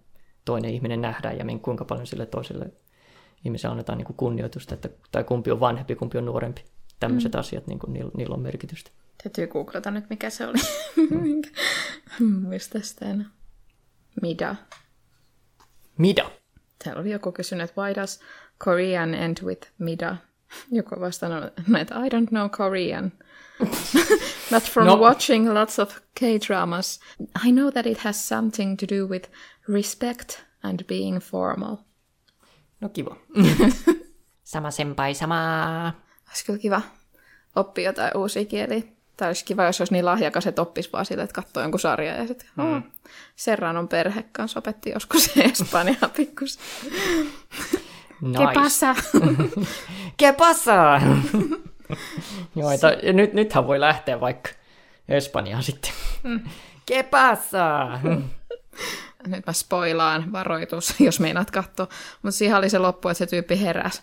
toinen 0.48 0.74
ihminen 0.74 1.00
nähdään 1.00 1.38
ja 1.38 1.44
kuinka 1.62 1.84
paljon 1.84 2.06
sille 2.06 2.26
toiselle 2.26 2.72
ihmiselle 3.44 3.72
annetaan 3.72 3.98
niin 3.98 4.06
kuin 4.06 4.16
kunnioitusta, 4.16 4.74
että, 4.74 4.88
tai 5.12 5.24
kumpi 5.24 5.50
on 5.50 5.60
vanhempi, 5.60 5.94
kumpi 5.94 6.18
on 6.18 6.24
nuorempi. 6.24 6.64
Tämmöiset 7.00 7.32
mm. 7.32 7.38
asiat, 7.38 7.66
niin 7.66 7.78
kuin, 7.78 7.92
niillä, 7.92 8.10
niillä 8.16 8.34
on 8.34 8.40
merkitystä. 8.40 8.90
Täytyy 9.22 9.46
googlata 9.46 9.90
nyt, 9.90 10.10
mikä 10.10 10.30
se 10.30 10.46
oli. 10.46 10.58
Minkä- 11.22 11.50
Muista 12.48 12.78
sitä 12.82 13.06
enää. 13.10 13.26
Mida. 14.22 14.56
Mida? 15.98 16.30
Täällä 16.84 17.00
oli 17.00 17.10
joku 17.10 17.32
kysynyt, 17.32 17.70
että 17.70 17.80
why 17.80 17.94
does 17.94 18.20
Korean 18.64 19.14
end 19.14 19.38
with 19.44 19.68
Mida? 19.78 20.16
Joku 20.72 21.00
vastannut, 21.00 21.44
että 21.80 21.94
I 21.94 22.08
don't 22.08 22.28
know 22.28 22.50
Korean. 22.50 23.12
But 24.50 24.62
from 24.62 24.86
No. 24.86 24.96
watching 24.96 25.54
lots 25.54 25.78
of 25.78 25.98
K-dramas, 26.20 27.00
I 27.48 27.52
know 27.52 27.70
that 27.70 27.86
it 27.86 27.98
has 27.98 28.28
something 28.28 28.76
to 28.78 28.86
do 28.96 29.06
with 29.06 29.30
respect 29.72 30.40
and 30.62 30.84
being 30.84 31.18
formal. 31.18 31.76
No 32.80 32.88
kiva. 32.88 33.16
sama 34.44 34.70
senpai, 34.70 35.14
sama. 35.14 35.92
Olisi 36.28 36.44
kyllä 36.44 36.58
kiva 36.58 36.82
oppia 37.56 37.88
jotain 37.88 38.16
uusia 38.16 38.44
kieliä. 38.44 38.82
Tai 39.16 39.28
olisi 39.28 39.44
kiva, 39.44 39.64
jos 39.64 39.80
olisi 39.80 39.92
niin 39.92 40.04
lahjakas, 40.04 40.46
että 40.46 40.62
oppisi 40.62 40.92
vaan 40.92 41.06
sille, 41.06 41.22
että 41.22 41.34
katsoo 41.34 41.62
jonkun 41.62 41.80
sarjan 41.80 42.16
ja 42.16 42.26
sitten 42.26 42.48
mm. 42.56 42.76
oh, 42.76 42.82
Serranon 43.36 43.88
perhe 43.88 44.24
kanssa 44.32 44.58
opetti 44.58 44.90
joskus 44.90 45.30
Espanjaa 45.52 46.08
pikkusen. 46.16 46.62
Nice. 48.20 48.38
Que 48.38 48.52
pasa? 48.54 48.94
Que 50.22 50.32
pasa? 50.32 51.00
Joo, 52.56 52.70
että, 52.70 52.96
ja 53.02 53.12
nyt, 53.12 53.32
nythän 53.32 53.66
voi 53.66 53.80
lähteä 53.80 54.20
vaikka 54.20 54.50
Espanjaan 55.08 55.62
sitten. 55.62 55.92
Mm. 56.22 56.40
Que 56.90 57.02
pasa? 57.02 57.88
Nyt 59.26 59.46
mä 59.46 59.52
spoilaan, 59.52 60.32
varoitus, 60.32 60.94
jos 61.00 61.20
meinaat 61.20 61.50
katsoa. 61.50 61.86
Mutta 62.22 62.36
siihen 62.38 62.56
oli 62.56 62.70
se 62.70 62.78
loppu, 62.78 63.08
että 63.08 63.18
se 63.18 63.26
tyyppi 63.26 63.60
heräsi. 63.60 64.02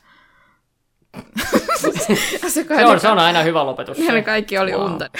Ja 2.44 2.50
se, 2.50 2.64
se, 2.64 2.86
on, 2.86 3.00
se 3.00 3.08
on 3.08 3.20
aina 3.20 3.44
hyvä 3.44 3.66
lopetus. 3.66 3.98
Ne 3.98 4.22
kaikki 4.22 4.58
oli 4.58 4.72
Wow. 4.72 4.86
unta. 4.92 5.10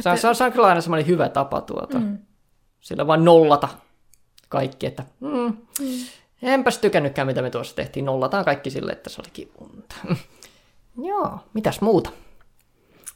Se 0.00 0.08
on, 0.10 0.18
se, 0.18 0.28
on, 0.28 0.34
se 0.34 0.44
on 0.44 0.52
kyllä 0.52 0.66
aina 0.66 0.80
semmoinen 0.80 1.06
hyvä 1.06 1.28
tapa 1.28 1.60
tuota. 1.60 1.98
Mm. 1.98 2.18
Sillä 2.80 3.06
vaan 3.06 3.24
nollata 3.24 3.68
kaikki, 4.48 4.86
että 4.86 5.02
mm, 5.20 5.56
enpäs 6.42 6.78
tykännytkään, 6.78 7.26
mitä 7.26 7.42
me 7.42 7.50
tuossa 7.50 7.76
tehtiin. 7.76 8.04
Nollataan 8.04 8.44
kaikki 8.44 8.70
sille, 8.70 8.92
että 8.92 9.10
se 9.10 9.20
olikin 9.20 9.50
unta. 9.58 9.94
Joo, 11.02 11.38
mitäs 11.54 11.80
muuta? 11.80 12.10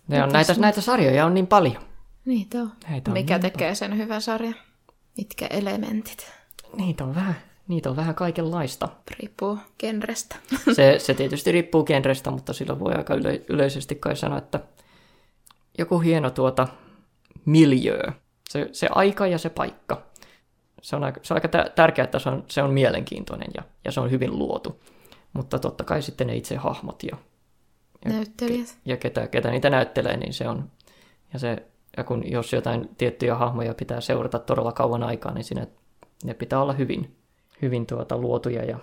Ne 0.09 0.23
on, 0.23 0.29
näitä, 0.33 0.55
näitä 0.59 0.81
sarjoja 0.81 1.27
on 1.27 1.35
niin 1.35 1.47
paljon. 1.47 1.83
Niitä 2.25 2.59
on. 2.59 2.73
Näitä 2.89 3.11
on 3.11 3.13
Mikä 3.13 3.35
niin 3.35 3.43
tekee 3.43 3.75
sen 3.75 3.99
hyvän 3.99 4.23
sarjan? 4.23 4.55
Mitkä 5.17 5.47
elementit? 5.47 6.33
Niitä 6.77 7.05
on 7.05 7.15
vähän, 7.15 7.37
niitä 7.69 7.91
on 7.91 7.97
vähän 7.97 8.15
kaikenlaista. 8.15 8.89
Riippuu 9.21 9.59
genrestä. 9.79 10.37
Se, 10.77 10.99
se 10.99 11.15
tietysti 11.15 11.53
riippuu 11.53 11.85
genrestä, 11.85 12.31
mutta 12.31 12.53
sillä 12.53 12.79
voi 12.79 12.95
aika 12.95 13.15
yle, 13.15 13.43
yleisesti 13.49 13.95
kai 13.95 14.17
sanoa, 14.17 14.39
että 14.39 14.61
joku 15.79 15.99
hieno 15.99 16.31
tuota 16.31 16.69
miljöö. 17.45 18.13
Se, 18.51 18.69
se 18.73 18.89
aika 18.91 19.27
ja 19.27 19.39
se 19.39 19.51
paikka. 19.51 20.03
se 20.83 20.97
on 20.97 21.05
aika, 21.05 21.21
se 21.23 21.35
on 21.35 21.37
aika 21.37 21.49
tä- 21.49 21.71
tärkeää, 21.75 22.05
että 22.05 22.19
se 22.19 22.29
on, 22.29 22.45
se 22.49 22.63
on 22.63 22.71
mielenkiintoinen 22.73 23.49
ja, 23.57 23.63
ja 23.85 23.93
se 23.93 24.01
on 24.01 24.11
hyvin 24.11 24.39
luotu. 24.39 24.81
Mutta 25.33 25.59
totta 25.59 25.85
kai 25.85 26.03
sitten 26.03 26.27
ne 26.27 26.37
itse 26.37 26.57
hahmot 26.57 27.03
ja, 27.03 27.17
ja, 28.05 28.11
Näyttelijät. 28.13 28.79
ja 28.85 28.97
ketä, 28.97 29.27
ketä 29.29 29.51
niitä 29.51 29.71
näyttelee, 29.71 30.17
niin 30.17 30.33
se 30.35 30.49
on, 30.49 30.71
ja, 31.33 31.39
se, 31.39 31.63
ja 31.97 32.05
kun 32.05 32.31
jos 32.31 32.53
jotain 32.53 32.89
tiettyjä 32.99 33.35
hahmoja 33.35 33.75
pitää 33.75 34.01
seurata 34.01 34.39
todella 34.39 34.73
kauan 34.73 35.03
aikaa, 35.03 35.35
niin 35.35 35.45
siinä 35.45 35.67
ne 36.25 36.35
pitää 36.35 36.63
olla 36.63 36.73
hyvin, 36.73 37.17
hyvin 37.63 37.87
tuota, 37.87 38.19
luotuja 38.19 38.65
ja, 38.65 38.79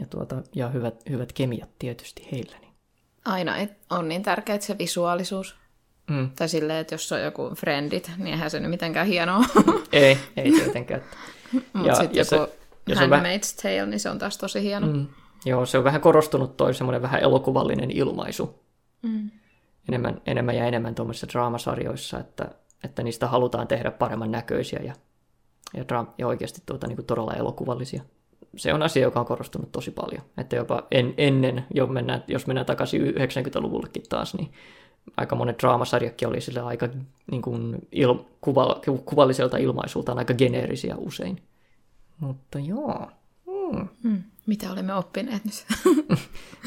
ja, 0.00 0.06
tuota, 0.06 0.42
ja 0.54 0.68
hyvät, 0.68 0.94
hyvät 1.10 1.32
kemiat 1.32 1.70
tietysti 1.78 2.28
heillä. 2.32 2.58
Niin. 2.58 2.72
Aina 3.24 3.54
on 3.90 4.08
niin 4.08 4.22
tärkeää 4.22 4.60
se 4.60 4.78
visuaalisuus. 4.78 5.56
Mm. 6.10 6.30
Tai 6.36 6.48
silleen, 6.48 6.78
että 6.78 6.94
jos 6.94 7.12
on 7.12 7.22
joku 7.22 7.50
friendit, 7.54 8.10
niin 8.16 8.26
eihän 8.26 8.50
se 8.50 8.60
nyt 8.60 8.70
mitenkään 8.70 9.06
hienoa. 9.06 9.44
ei, 9.92 10.18
ei 10.36 10.52
tietenkään. 10.52 11.02
Mutta 11.72 11.94
sitten 11.94 12.16
joku 12.18 12.52
se, 12.94 12.94
Handmaid's 12.94 13.62
Tale, 13.62 13.86
niin 13.86 14.00
se 14.00 14.10
on 14.10 14.18
taas 14.18 14.38
tosi 14.38 14.62
hieno. 14.62 14.86
Mm. 14.86 15.06
Joo, 15.44 15.66
se 15.66 15.78
on 15.78 15.84
vähän 15.84 16.00
korostunut 16.00 16.56
toi 16.56 16.74
semmoinen 16.74 17.02
vähän 17.02 17.20
elokuvallinen 17.20 17.90
ilmaisu. 17.90 18.58
Mm. 19.02 19.30
Enemmän, 19.88 20.20
enemmän 20.26 20.56
ja 20.56 20.66
enemmän 20.66 20.94
tuommoisissa 20.94 21.26
draamasarjoissa, 21.32 22.18
että, 22.18 22.48
että 22.84 23.02
niistä 23.02 23.26
halutaan 23.26 23.68
tehdä 23.68 23.90
paremman 23.90 24.30
näköisiä 24.30 24.80
ja, 24.84 24.94
ja, 25.74 25.82
dra- 25.82 26.12
ja 26.18 26.26
oikeasti 26.26 26.62
tuota, 26.66 26.86
niin 26.86 26.96
kuin 26.96 27.06
todella 27.06 27.34
elokuvallisia. 27.34 28.02
Se 28.56 28.74
on 28.74 28.82
asia, 28.82 29.02
joka 29.02 29.20
on 29.20 29.26
korostunut 29.26 29.72
tosi 29.72 29.90
paljon. 29.90 30.22
Että 30.38 30.56
jopa 30.56 30.86
en, 30.90 31.14
ennen, 31.16 31.64
jo 31.74 31.86
mennään, 31.86 32.24
jos 32.28 32.46
mennään 32.46 32.66
takaisin 32.66 33.02
90-luvullekin 33.02 34.02
taas, 34.08 34.34
niin 34.34 34.52
aika 35.16 35.36
monet 35.36 35.58
draamasarjakin 35.58 36.28
oli 36.28 36.40
sille 36.40 36.60
aika 36.60 36.88
niin 37.30 37.42
kuin 37.42 37.88
il, 37.92 38.14
kuva, 38.40 38.80
kuvalliselta 39.04 39.56
ilmaisultaan 39.56 40.18
aika 40.18 40.34
geneerisiä 40.34 40.96
usein. 40.96 41.42
Mutta 42.20 42.58
joo. 42.58 43.06
Hmm. 43.46 43.88
Hmm. 44.02 44.22
Mitä 44.48 44.72
olemme 44.72 44.94
oppineet 44.94 45.44
nyt? 45.44 45.66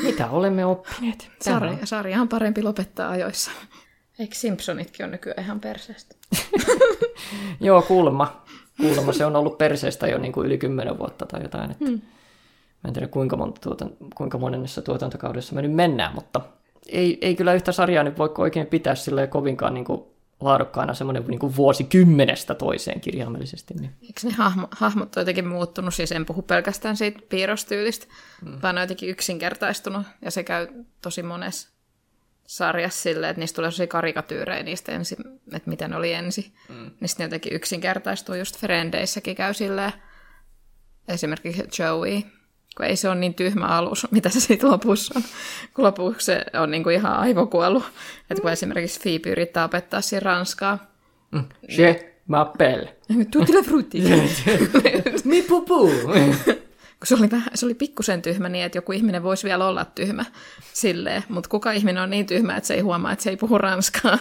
Mitä 0.04 0.30
olemme 0.30 0.66
oppineet? 0.66 1.32
Sarja, 1.42 1.78
sarja 1.84 2.22
on 2.22 2.28
parempi 2.28 2.64
lopettaa 2.64 3.10
ajoissa. 3.10 3.52
Eikö 4.20 4.36
Simpsonitkin 4.36 5.04
on 5.04 5.12
nykyään 5.12 5.44
ihan 5.44 5.60
perseestä? 5.60 6.16
joo, 7.62 7.82
kuulemma. 7.82 8.44
Kuulemma 8.82 9.14
se 9.14 9.26
on 9.26 9.36
ollut 9.36 9.58
perseestä 9.58 10.08
jo 10.08 10.18
niin 10.18 10.32
kuin 10.32 10.48
yli 10.48 10.58
kymmenen 10.58 10.98
vuotta 10.98 11.26
tai 11.26 11.42
jotain. 11.42 11.72
Että 11.72 11.86
hmm. 11.86 12.02
Mä 12.84 12.88
en 12.88 12.94
tiedä 12.94 13.08
kuinka, 13.08 13.38
monta 13.38 13.62
tuotan, 13.62 13.90
kuinka 14.16 14.38
monennessa 14.38 14.82
tuotantokaudessa 14.82 15.56
me 15.56 15.62
nyt 15.62 15.74
mennään, 15.74 16.16
mutta 16.16 16.42
ei, 16.90 17.18
ei 17.22 17.36
kyllä 17.36 17.54
yhtä 17.54 17.72
sarjaa 17.72 18.04
nyt 18.04 18.18
voi 18.18 18.34
oikein 18.38 18.68
pitää 18.68 18.96
sille 18.96 19.28
kovinkaan 19.28 19.74
niin 19.74 19.86
kuin 19.86 20.04
laadukkaana 20.42 20.94
semmoinen 20.94 21.24
niin 21.28 21.40
kuin 21.40 21.56
vuosikymmenestä 21.56 22.56
toiseen 22.56 23.02
kirjaimellisesti. 23.02 23.74
Niin. 23.74 23.96
Eikö 24.02 24.22
ne 24.24 24.32
hahmo, 24.32 24.68
hahmot 24.72 25.16
ole 25.16 25.22
jotenkin 25.22 25.48
muuttunut, 25.48 25.94
siis 25.94 26.12
en 26.12 26.26
puhu 26.26 26.42
pelkästään 26.42 26.98
siitä 26.98 27.20
piirrostyylistä, 27.30 28.06
mm. 28.46 28.60
vaan 28.62 28.76
ne 28.76 28.82
on 28.82 28.84
jotenkin 28.84 29.10
yksinkertaistunut, 29.10 30.08
ja 30.22 30.32
se 30.32 30.44
käy 30.44 30.68
tosi 31.02 31.24
monessa 31.24 31.70
sarjassa 32.48 33.02
silleen, 33.02 33.30
että 33.30 33.40
niistä 33.40 33.56
tulee 33.56 33.72
tosi 33.72 33.88
karikatyyrejä 33.88 34.64
niistä 34.64 34.92
ensin, 34.92 35.18
että 35.54 35.70
mitä 35.70 35.88
ne 35.88 35.96
oli 35.96 36.14
ensin. 36.14 36.54
Mm. 36.70 36.92
Niin 37.00 37.10
sitten 37.10 37.24
jotenkin 37.24 37.54
yksinkertaistuu, 37.54 38.36
just 38.36 38.58
Frendeissäkin 38.58 39.36
käy 39.36 39.54
silleen, 39.54 39.94
esimerkiksi 41.08 41.64
Joey, 41.80 42.22
kun 42.78 42.86
ei 42.86 42.96
se 42.96 43.10
ole 43.10 43.16
niin 43.16 43.34
tyhmä 43.34 43.66
alus, 43.66 44.08
mitä 44.12 44.30
se 44.30 44.40
sitten 44.40 44.72
lopussa 44.72 45.14
on. 45.18 45.24
Kun 45.74 45.86
lopuksi 45.86 46.26
se 46.26 46.46
on 46.54 46.72
niin 46.72 46.84
kuin 46.84 46.96
ihan 46.96 47.14
aivokuollut. 47.14 47.84
Että 48.30 48.42
kun 48.42 48.52
esimerkiksi 48.52 49.00
Phoebe 49.00 49.30
yrittää 49.30 49.66
opettaa 49.66 50.02
siinä 50.02 50.24
ranskaa. 50.24 50.92
Mm. 51.32 51.44
Je 51.78 52.14
m'appelle. 52.28 52.90
Tutti 53.32 53.54
la 53.54 53.64
frutti. 53.64 54.04
Mi 55.24 55.42
pupu. 55.42 55.92
kun 57.02 57.08
se 57.08 57.16
oli, 57.16 57.32
vähän, 57.32 57.50
se 57.54 57.66
oli 57.66 57.74
pikkusen 57.74 58.22
tyhmä 58.22 58.50
niin, 58.50 58.66
että 58.66 58.78
joku 58.78 58.92
ihminen 58.92 59.24
voisi 59.24 59.48
vielä 59.48 59.68
olla 59.68 59.86
tyhmä 59.86 60.26
silleen, 60.74 61.24
mutta 61.30 61.50
kuka 61.50 61.72
ihminen 61.72 62.04
on 62.04 62.10
niin 62.10 62.26
tyhmä, 62.26 62.58
että 62.58 62.68
se 62.68 62.74
ei 62.74 62.80
huomaa, 62.80 63.12
että 63.12 63.24
se 63.24 63.30
ei 63.30 63.38
puhu 63.38 63.58
ranskaa. 63.58 64.18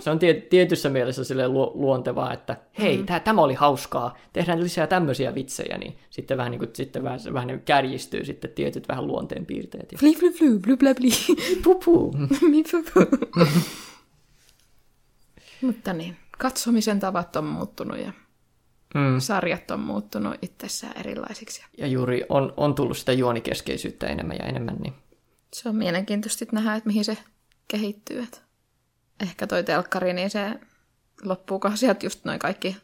Se 0.00 0.10
on 0.10 0.18
tietyssä 0.50 0.88
mielessä 0.88 1.24
sille 1.24 1.48
lu- 1.48 1.72
luontevaa, 1.74 2.32
että 2.32 2.56
hei, 2.78 2.98
mm. 2.98 3.06
tämä 3.24 3.42
oli 3.42 3.54
hauskaa, 3.54 4.18
tehdään 4.32 4.64
lisää 4.64 4.86
tämmöisiä 4.86 5.34
vitsejä, 5.34 5.78
niin 5.78 5.98
sitten 6.10 6.36
vähän, 6.36 6.50
niin 6.50 6.58
kuin, 6.58 6.70
sitten 6.74 7.04
vähän, 7.04 7.20
vähän 7.32 7.46
niin 7.46 7.60
kärjistyy 7.60 8.24
sitten 8.24 8.50
tietyt 8.50 8.88
vähän 8.88 9.06
luonteen 9.06 9.46
piirteet. 9.46 9.94
Fli, 9.98 10.14
fli, 10.14 10.30
fli, 10.32 10.58
blu, 10.58 10.76
bla, 10.76 10.94
bli. 10.94 11.10
Pupu. 11.64 12.12
Pupu. 12.72 13.06
mutta 15.60 15.92
niin, 15.92 16.16
katsomisen 16.38 17.00
tavat 17.00 17.36
on 17.36 17.44
muuttunut 17.44 17.98
ja 17.98 18.12
mm. 18.94 19.18
sarjat 19.18 19.70
on 19.70 19.80
muuttunut 19.80 20.34
itsessään 20.42 20.96
erilaisiksi. 20.96 21.64
Ja 21.78 21.86
juuri 21.86 22.24
on, 22.28 22.54
on 22.56 22.74
tullut 22.74 22.98
sitä 22.98 23.12
juonikeskeisyyttä 23.12 24.06
enemmän 24.06 24.36
ja 24.36 24.44
enemmän. 24.44 24.76
Niin... 24.76 24.94
Se 25.52 25.68
on 25.68 25.76
mielenkiintoista 25.76 26.44
nähdä, 26.52 26.74
että 26.74 26.86
mihin 26.86 27.04
se 27.04 27.18
kehittyy. 27.68 28.22
Että 28.22 28.38
ehkä 29.20 29.46
toi 29.46 29.64
telkkari, 29.64 30.12
niin 30.12 30.30
se 30.30 30.60
loppuuko 31.24 31.70
sieltä 31.74 32.06
just 32.06 32.24
noin 32.24 32.38
kaikki, 32.38 32.76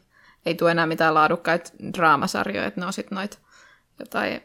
ei 0.45 0.55
tule 0.55 0.71
enää 0.71 0.85
mitään 0.85 1.13
laadukkaita 1.13 1.71
draamasarjoja, 1.97 2.67
että 2.67 2.79
ne 2.79 2.85
on 2.85 2.93
sitten 2.93 3.15
noit 3.15 3.39
jotain 3.99 4.41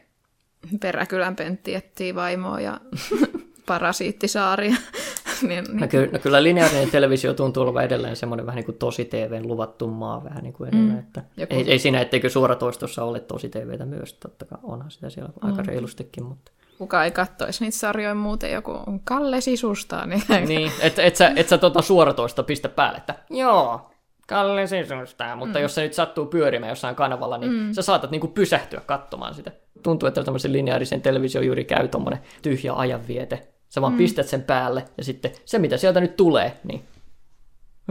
peräkylän 0.79 1.35
pentti 1.35 1.75
etsii 1.75 2.15
vaimoa 2.15 2.61
ja 2.61 2.81
parasiittisaaria. 3.65 4.75
niin, 5.49 5.63
niin. 5.63 5.77
No, 5.77 5.87
kyllä, 5.87 6.07
no 6.11 6.19
kyllä 6.19 6.43
lineaarinen 6.43 6.91
televisio 6.91 7.33
tuntuu 7.33 7.63
olevan 7.63 7.83
edelleen 7.83 8.15
semmoinen 8.15 8.45
vähän 8.45 8.55
niin 8.55 8.65
kuin 8.65 8.77
tosi 8.77 9.05
TVn 9.05 9.47
luvattu 9.47 9.87
maa 9.87 10.23
vähän 10.23 10.43
niin 10.43 10.53
kuin 10.53 10.69
edelleen. 10.69 10.93
Mm. 10.93 10.99
Että 10.99 11.23
ei, 11.49 11.71
ei 11.71 11.79
siinä, 11.79 12.01
etteikö 12.01 12.29
suoratoistossa 12.29 13.03
ole 13.03 13.19
tosi 13.19 13.49
TVtä 13.49 13.85
myös, 13.85 14.13
totta 14.13 14.45
kai 14.45 14.57
onhan 14.63 14.91
sitä 14.91 15.09
siellä 15.09 15.29
mm. 15.41 15.49
aika 15.49 15.61
reilustikin, 15.61 16.23
mutta... 16.23 16.51
Kuka 16.77 17.03
ei 17.03 17.11
kattoisi 17.11 17.63
niitä 17.63 17.77
sarjoja 17.77 18.15
muuten, 18.15 18.51
joku 18.51 18.71
on 18.87 18.99
Kalle 19.03 19.41
sisustaa. 19.41 20.05
Niin, 20.05 20.23
niin 20.47 20.71
että 20.81 21.03
et 21.03 21.15
sä, 21.15 21.31
et 21.35 21.49
sä 21.49 21.57
tuota 21.57 21.81
suoratoista 21.81 22.43
pistä 22.43 22.69
päälle, 22.69 22.97
että 22.97 23.15
joo, 23.29 23.91
Kalle 24.27 24.67
sisustaa, 24.67 25.35
mutta 25.35 25.59
mm. 25.59 25.63
jos 25.63 25.75
se 25.75 25.81
nyt 25.81 25.93
sattuu 25.93 26.25
pyörimään 26.25 26.69
jossain 26.69 26.95
kanavalla, 26.95 27.37
niin 27.37 27.51
mm. 27.51 27.73
sä 27.73 27.81
saatat 27.81 28.11
niinku 28.11 28.27
pysähtyä 28.27 28.81
katsomaan 28.85 29.33
sitä. 29.33 29.51
Tuntuu, 29.83 30.07
että 30.07 30.23
tämmöisen 30.23 30.53
lineaarisen 30.53 31.01
televisio 31.01 31.41
juuri 31.41 31.65
käy 31.65 31.87
tommonen 31.87 32.19
tyhjä 32.41 32.73
ajanviete 32.73 33.54
Sä 33.75 33.81
vaan 33.81 33.93
mm. 33.93 33.97
pistät 33.97 34.27
sen 34.27 34.43
päälle 34.43 34.85
ja 34.97 35.03
sitten 35.03 35.31
se, 35.45 35.59
mitä 35.59 35.77
sieltä 35.77 35.99
nyt 35.99 36.17
tulee, 36.17 36.59
niin... 36.63 36.83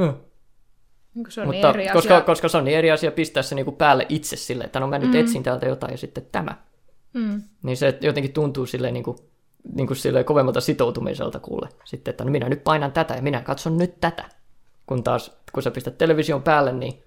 Hmm. 0.00 0.14
Se 1.28 1.40
on 1.40 1.46
Mutta 1.46 1.72
niin 1.72 1.80
eri 1.80 1.92
koska, 1.92 2.16
asia. 2.16 2.26
koska 2.26 2.48
se 2.48 2.56
on 2.56 2.64
niin 2.64 2.78
eri 2.78 2.90
asia 2.90 3.12
pistää 3.12 3.42
se 3.42 3.54
niinku 3.54 3.72
päälle 3.72 4.06
itse 4.08 4.36
sille, 4.36 4.64
että 4.64 4.80
no 4.80 4.86
mä 4.86 4.98
nyt 4.98 5.10
mm. 5.10 5.16
etsin 5.16 5.42
täältä 5.42 5.66
jotain 5.66 5.92
ja 5.92 5.98
sitten 5.98 6.26
tämä. 6.32 6.56
Mm. 7.12 7.42
Niin 7.62 7.76
se 7.76 7.98
jotenkin 8.00 8.32
tuntuu 8.32 8.66
silleen 8.66 8.94
niin 8.94 9.04
kuin, 9.04 9.16
niin 9.74 9.86
kuin 9.86 9.96
silleen 9.96 10.24
kovemmalta 10.24 10.60
sitoutumiselta 10.60 11.40
kuule. 11.40 11.68
Sitten, 11.84 12.12
että 12.12 12.24
no 12.24 12.30
minä 12.30 12.48
nyt 12.48 12.64
painan 12.64 12.92
tätä 12.92 13.14
ja 13.14 13.22
minä 13.22 13.40
katson 13.40 13.78
nyt 13.78 14.00
tätä. 14.00 14.24
Kun 14.86 15.04
taas, 15.04 15.36
kun 15.52 15.62
sä 15.62 15.70
pistät 15.70 15.98
television 15.98 16.42
päälle, 16.42 16.72
niin 16.72 17.02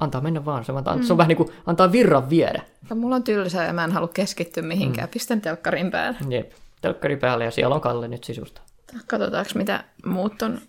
antaa 0.00 0.20
mennä 0.20 0.44
vaan. 0.44 0.64
Se, 0.64 0.72
antaa, 0.72 0.96
mm. 0.96 1.02
se 1.02 1.12
on 1.12 1.18
vähän 1.18 1.28
niin 1.28 1.36
kuin 1.36 1.50
antaa 1.66 1.92
virran 1.92 2.30
viedä. 2.30 2.62
Ja 2.90 2.96
mulla 2.96 3.16
on 3.16 3.24
tylsää 3.24 3.66
ja 3.66 3.72
mä 3.72 3.84
en 3.84 3.92
halua 3.92 4.10
keskittyä 4.14 4.62
mihinkään. 4.62 5.08
Mm. 5.08 5.12
Pistän 5.12 5.40
telkkarin 5.40 5.90
päälle. 5.90 6.18
Jep 6.28 6.52
telkkari 6.84 7.16
päälle 7.16 7.44
ja 7.44 7.50
siellä 7.50 7.74
on 7.74 7.80
Kalle 7.80 8.08
nyt 8.08 8.24
sisusta. 8.24 8.60
Katsotaanko, 9.06 9.50
mitä 9.54 9.84
muut 10.06 10.42
on 10.42 10.60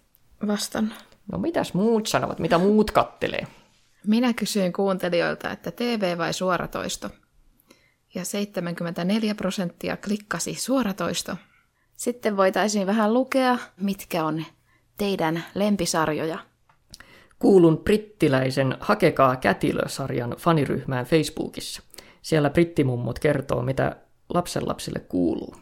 vastaan. 0.48 0.94
No 1.32 1.38
mitäs 1.38 1.74
muut 1.74 2.08
sanovat, 2.08 2.40
mitä 2.40 2.58
muut 2.58 2.92
kattelee? 2.92 3.48
Minä 4.08 4.34
kysyin 4.34 4.74
kuuntelijoilta, 4.74 5.52
että 5.52 5.72
TV 5.72 6.18
vai 6.18 6.34
suoratoisto. 6.34 7.10
Ja 8.14 8.26
74 8.26 9.36
prosenttia 9.36 9.98
klikkasi 9.98 10.56
suoratoisto. 10.56 11.36
Sitten 11.98 12.38
voitaisiin 12.38 12.88
vähän 12.88 13.14
lukea, 13.14 13.58
mitkä 13.78 14.26
on 14.26 14.46
teidän 14.98 15.44
lempisarjoja. 15.56 16.40
Kuulun 17.40 17.78
brittiläisen 17.78 18.78
Hakekaa 18.80 19.36
kätilösarjan 19.36 20.36
faniryhmään 20.38 21.06
Facebookissa. 21.06 21.82
Siellä 22.22 22.50
brittimummot 22.50 23.20
kertoo, 23.20 23.62
mitä 23.62 23.96
lapsenlapsille 24.34 25.00
kuuluu. 25.00 25.56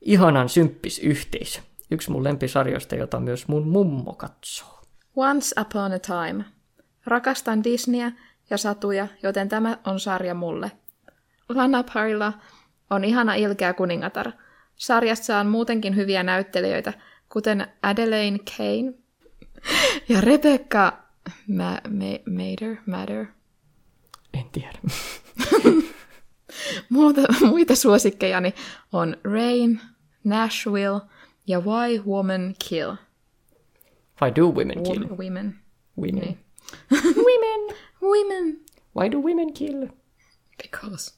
Ihanan 0.00 0.48
symppis 0.48 0.98
yhteisö. 0.98 1.60
Yksi 1.90 2.10
mun 2.10 2.24
lempisarjoista, 2.24 2.94
jota 2.96 3.20
myös 3.20 3.48
mun 3.48 3.68
mummo 3.68 4.12
katsoo. 4.12 4.80
Once 5.16 5.60
Upon 5.60 5.92
a 5.92 5.98
Time. 5.98 6.44
Rakastan 7.06 7.64
Disneyä 7.64 8.12
ja 8.50 8.58
satuja, 8.58 9.08
joten 9.22 9.48
tämä 9.48 9.78
on 9.86 10.00
sarja 10.00 10.34
mulle. 10.34 10.70
Lana 11.48 11.84
Parilla 11.94 12.32
on 12.90 13.04
ihana 13.04 13.34
ilkeä 13.34 13.74
kuningatar. 13.74 14.32
Sarjassa 14.76 15.24
saa 15.24 15.44
muutenkin 15.44 15.96
hyviä 15.96 16.22
näyttelijöitä, 16.22 16.92
kuten 17.28 17.66
Adelaine 17.82 18.38
Kane 18.38 18.92
ja 20.08 20.20
Rebecca 20.20 20.92
Ma- 21.48 21.80
Ma- 21.88 22.32
Mader. 22.32 22.76
Mader. 22.86 23.26
En 24.34 24.44
tiedä. 24.52 24.78
Muuta, 26.88 27.20
muita 27.40 27.76
suosikkejani 27.76 28.54
on 28.92 29.16
Rain, 29.24 29.80
Nashville 30.24 31.00
ja 31.46 31.60
Why 31.60 32.00
Woman 32.06 32.54
Kill. 32.68 32.92
Why 34.22 34.30
do 34.36 34.48
women 34.48 34.82
kill? 34.82 35.08
Women. 35.16 35.58
Women. 35.98 36.24
Niin. 36.24 36.38
women. 37.28 37.76
Women. 38.02 38.60
Why 38.96 39.10
do 39.10 39.18
women 39.18 39.52
kill? 39.52 39.88
Because. 40.62 41.14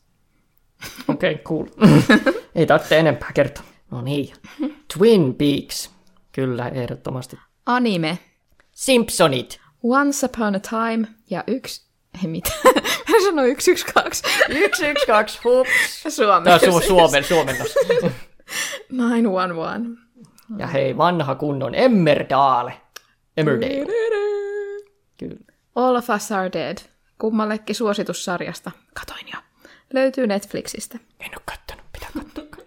Okei, 1.08 1.32
okay, 1.32 1.44
cool. 1.44 1.66
Ei 2.54 2.66
tarvitse 2.66 2.98
enempää 2.98 3.32
kertoa. 3.34 3.64
No 3.90 4.02
niin. 4.02 4.32
Twin 4.96 5.34
Peaks. 5.34 5.90
Kyllä, 6.32 6.68
ehdottomasti. 6.68 7.38
Anime. 7.66 8.18
Simpsonit. 8.72 9.60
Once 9.82 10.26
upon 10.26 10.54
a 10.54 10.60
time 10.60 11.08
ja 11.30 11.44
yksi... 11.46 11.85
Ei 12.22 12.28
mitä. 12.28 12.50
Mä 13.10 13.20
sanoin 13.24 13.50
yksi, 13.50 13.70
yksi, 13.70 13.86
kaksi. 13.86 14.22
Yksi, 14.48 14.86
yksi, 14.86 15.06
kaksi, 15.06 15.38
hups. 15.44 15.70
Suomen. 16.16 16.44
Tämä 16.44 16.74
on 16.74 16.82
su- 16.82 16.86
suomen, 16.86 17.24
suomennos. 17.24 17.74
911. 18.90 20.06
Ja 20.58 20.66
hei, 20.66 20.96
vanha 20.96 21.34
kunnon 21.34 21.74
Emmerdale. 21.74 22.80
Emmerdale. 23.36 23.86
Kyllä. 25.18 25.36
All 25.74 25.96
of 25.96 26.10
Us 26.10 26.32
Are 26.32 26.50
Dead. 26.52 26.78
Kummallekin 27.18 27.74
suositussarjasta. 27.76 28.70
Katoin 28.94 29.26
jo. 29.34 29.38
Löytyy 29.92 30.26
Netflixistä. 30.26 30.98
En 31.20 31.30
ole 31.32 31.42
kattonut, 31.44 31.84
pitää 31.92 32.10
katsoa. 32.14 32.66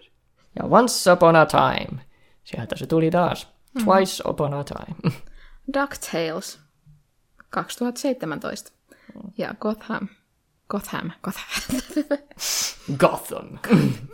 Ja 0.58 0.64
Once 0.64 1.12
Upon 1.12 1.36
a 1.36 1.46
Time. 1.46 2.02
Sieltä 2.44 2.76
se 2.76 2.86
tuli 2.86 3.10
taas. 3.10 3.48
Twice 3.84 4.22
Upon 4.28 4.54
a 4.54 4.64
Time. 4.64 5.12
DuckTales. 5.74 6.58
2017. 7.50 8.72
Ja 9.38 9.54
Gotham. 9.60 10.08
Gotham. 10.68 11.10
Gotham. 11.22 11.44
Gotham. 12.98 13.58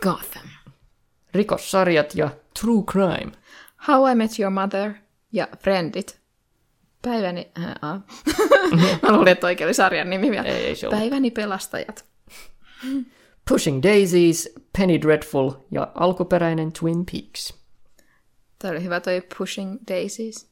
Gotham. 0.01 0.47
Rikossarjat 1.33 2.15
ja 2.15 2.29
True 2.61 2.83
Crime. 2.91 3.31
How 3.87 4.11
I 4.11 4.15
Met 4.15 4.39
Your 4.39 4.53
Mother 4.53 4.93
ja 5.31 5.47
Friendit. 5.59 6.19
Päiväni... 7.01 7.51
Äh, 7.57 7.75
Mä 9.01 9.11
luulin, 9.11 9.27
että 9.27 9.47
oikein 9.47 9.67
oli 9.67 9.73
sarjan 9.73 10.09
nimi 10.09 10.31
vielä. 10.31 10.47
Ei, 10.47 10.65
ei 10.65 10.75
se 10.75 10.87
ollut. 10.87 10.99
Päiväni 10.99 11.31
pelastajat. 11.31 12.05
Pushing 13.49 13.83
Daisies, 13.83 14.53
Penny 14.77 15.01
Dreadful 15.01 15.51
ja 15.71 15.91
alkuperäinen 15.95 16.71
Twin 16.73 17.05
Peaks. 17.11 17.53
Tämä 18.59 18.71
oli 18.71 18.83
hyvä 18.83 18.99
toi 18.99 19.21
Pushing 19.37 19.77
Daisies. 19.87 20.49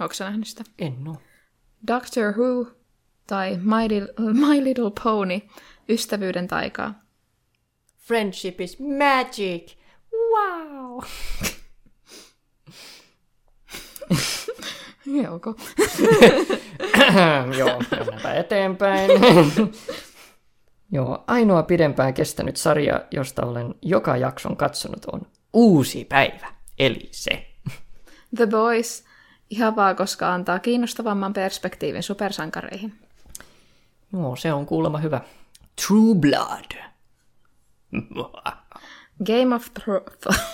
Onko 0.00 0.14
sä 0.14 0.24
nähnyt 0.24 0.46
sitä? 0.46 0.64
En 0.78 1.08
oo. 1.08 1.16
Doctor 1.86 2.32
Who 2.32 2.66
tai 3.30 3.58
My 3.62 3.88
Little, 3.88 4.32
My 4.48 4.64
Little 4.64 4.90
Pony. 5.04 5.40
Ystävyyden 5.88 6.48
taikaa. 6.48 6.94
Friendship 7.96 8.60
is 8.60 8.78
magic. 8.78 9.76
Wow. 10.12 11.04
Joo, 15.22 15.40
Joo, 17.58 17.82
mennäänpä 17.90 18.34
eteenpäin. 18.34 19.10
Joo, 20.92 21.24
ainoa 21.26 21.62
pidempään 21.62 22.14
kestänyt 22.14 22.56
sarja, 22.56 23.04
josta 23.10 23.46
olen 23.46 23.74
joka 23.82 24.16
jakson 24.16 24.56
katsonut, 24.56 25.04
on 25.12 25.26
Uusi 25.52 26.04
päivä, 26.04 26.52
eli 26.78 27.08
se. 27.10 27.46
The 28.36 28.46
Boys. 28.46 29.04
Ihan 29.50 29.76
vaan, 29.76 29.96
koska 29.96 30.34
antaa 30.34 30.58
kiinnostavamman 30.58 31.32
perspektiivin 31.32 32.02
supersankareihin. 32.02 33.09
Joo, 34.12 34.36
se 34.36 34.52
on 34.52 34.66
kuulemma 34.66 34.98
hyvä. 34.98 35.20
True 35.86 36.14
Blood. 36.14 36.90
Game 39.26 39.54
of 39.54 39.66
Thrones. 39.74 40.50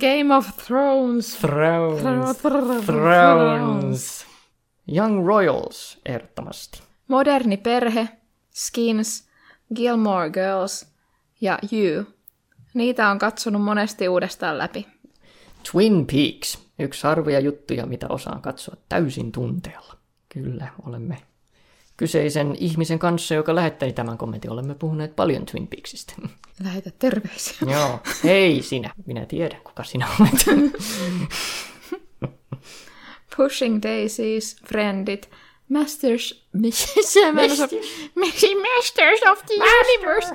Game 0.00 0.36
of 0.36 0.46
Thrones. 0.66 1.36
Thrones. 1.36 2.36
Thrones. 2.38 2.86
Thrones. 2.86 4.26
Young 4.94 5.26
Royals, 5.26 6.00
ehdottomasti. 6.06 6.82
Moderni 7.08 7.56
perhe, 7.56 8.08
Skins, 8.54 9.28
Gilmore 9.74 10.30
Girls 10.30 10.86
ja 11.40 11.58
You. 11.72 12.04
Niitä 12.74 13.10
on 13.10 13.18
katsonut 13.18 13.62
monesti 13.62 14.08
uudestaan 14.08 14.58
läpi. 14.58 14.86
Twin 15.72 16.06
Peaks, 16.06 16.58
yksi 16.78 17.02
harvoja 17.02 17.40
juttuja, 17.40 17.86
mitä 17.86 18.06
osaan 18.08 18.42
katsoa 18.42 18.76
täysin 18.88 19.32
tunteella. 19.32 19.94
Kyllä, 20.28 20.68
olemme 20.86 21.18
kyseisen 21.98 22.56
ihmisen 22.58 22.98
kanssa, 22.98 23.34
joka 23.34 23.54
lähettäni 23.54 23.92
tämän 23.92 24.18
kommentin. 24.18 24.50
Olemme 24.50 24.74
puhuneet 24.74 25.16
paljon 25.16 25.46
Twin 25.46 25.66
Peaksista. 25.66 26.14
Lähetä 26.64 26.90
terveisiä. 26.98 27.56
Joo, 27.72 28.00
hei 28.24 28.62
sinä. 28.62 28.92
Minä 29.06 29.26
tiedän, 29.26 29.60
kuka 29.64 29.84
sinä 29.84 30.08
olet. 30.20 30.62
Pushing 33.36 33.78
Daisies, 33.82 34.56
Friendit, 34.68 35.30
Masters... 35.68 36.48
Osaa- 37.52 37.68
Masters 38.76 39.20
of 39.32 39.46
the 39.46 39.54
Universe. 39.54 40.34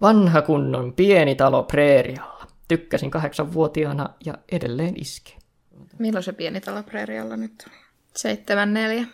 Vanha 0.00 0.42
kunnon 0.42 0.92
pieni 0.92 1.34
talo 1.34 1.62
preerialla. 1.62 2.46
Tykkäsin 2.68 3.10
kahdeksanvuotiaana 3.10 4.08
ja 4.26 4.34
edelleen 4.52 4.94
iskee. 5.00 5.36
Milloin 5.98 6.24
se 6.24 6.32
pieni 6.32 6.60
talo 6.60 6.82
preerialla 6.82 7.36
nyt 7.36 7.64
oli? 7.68 7.76
74. 8.16 9.06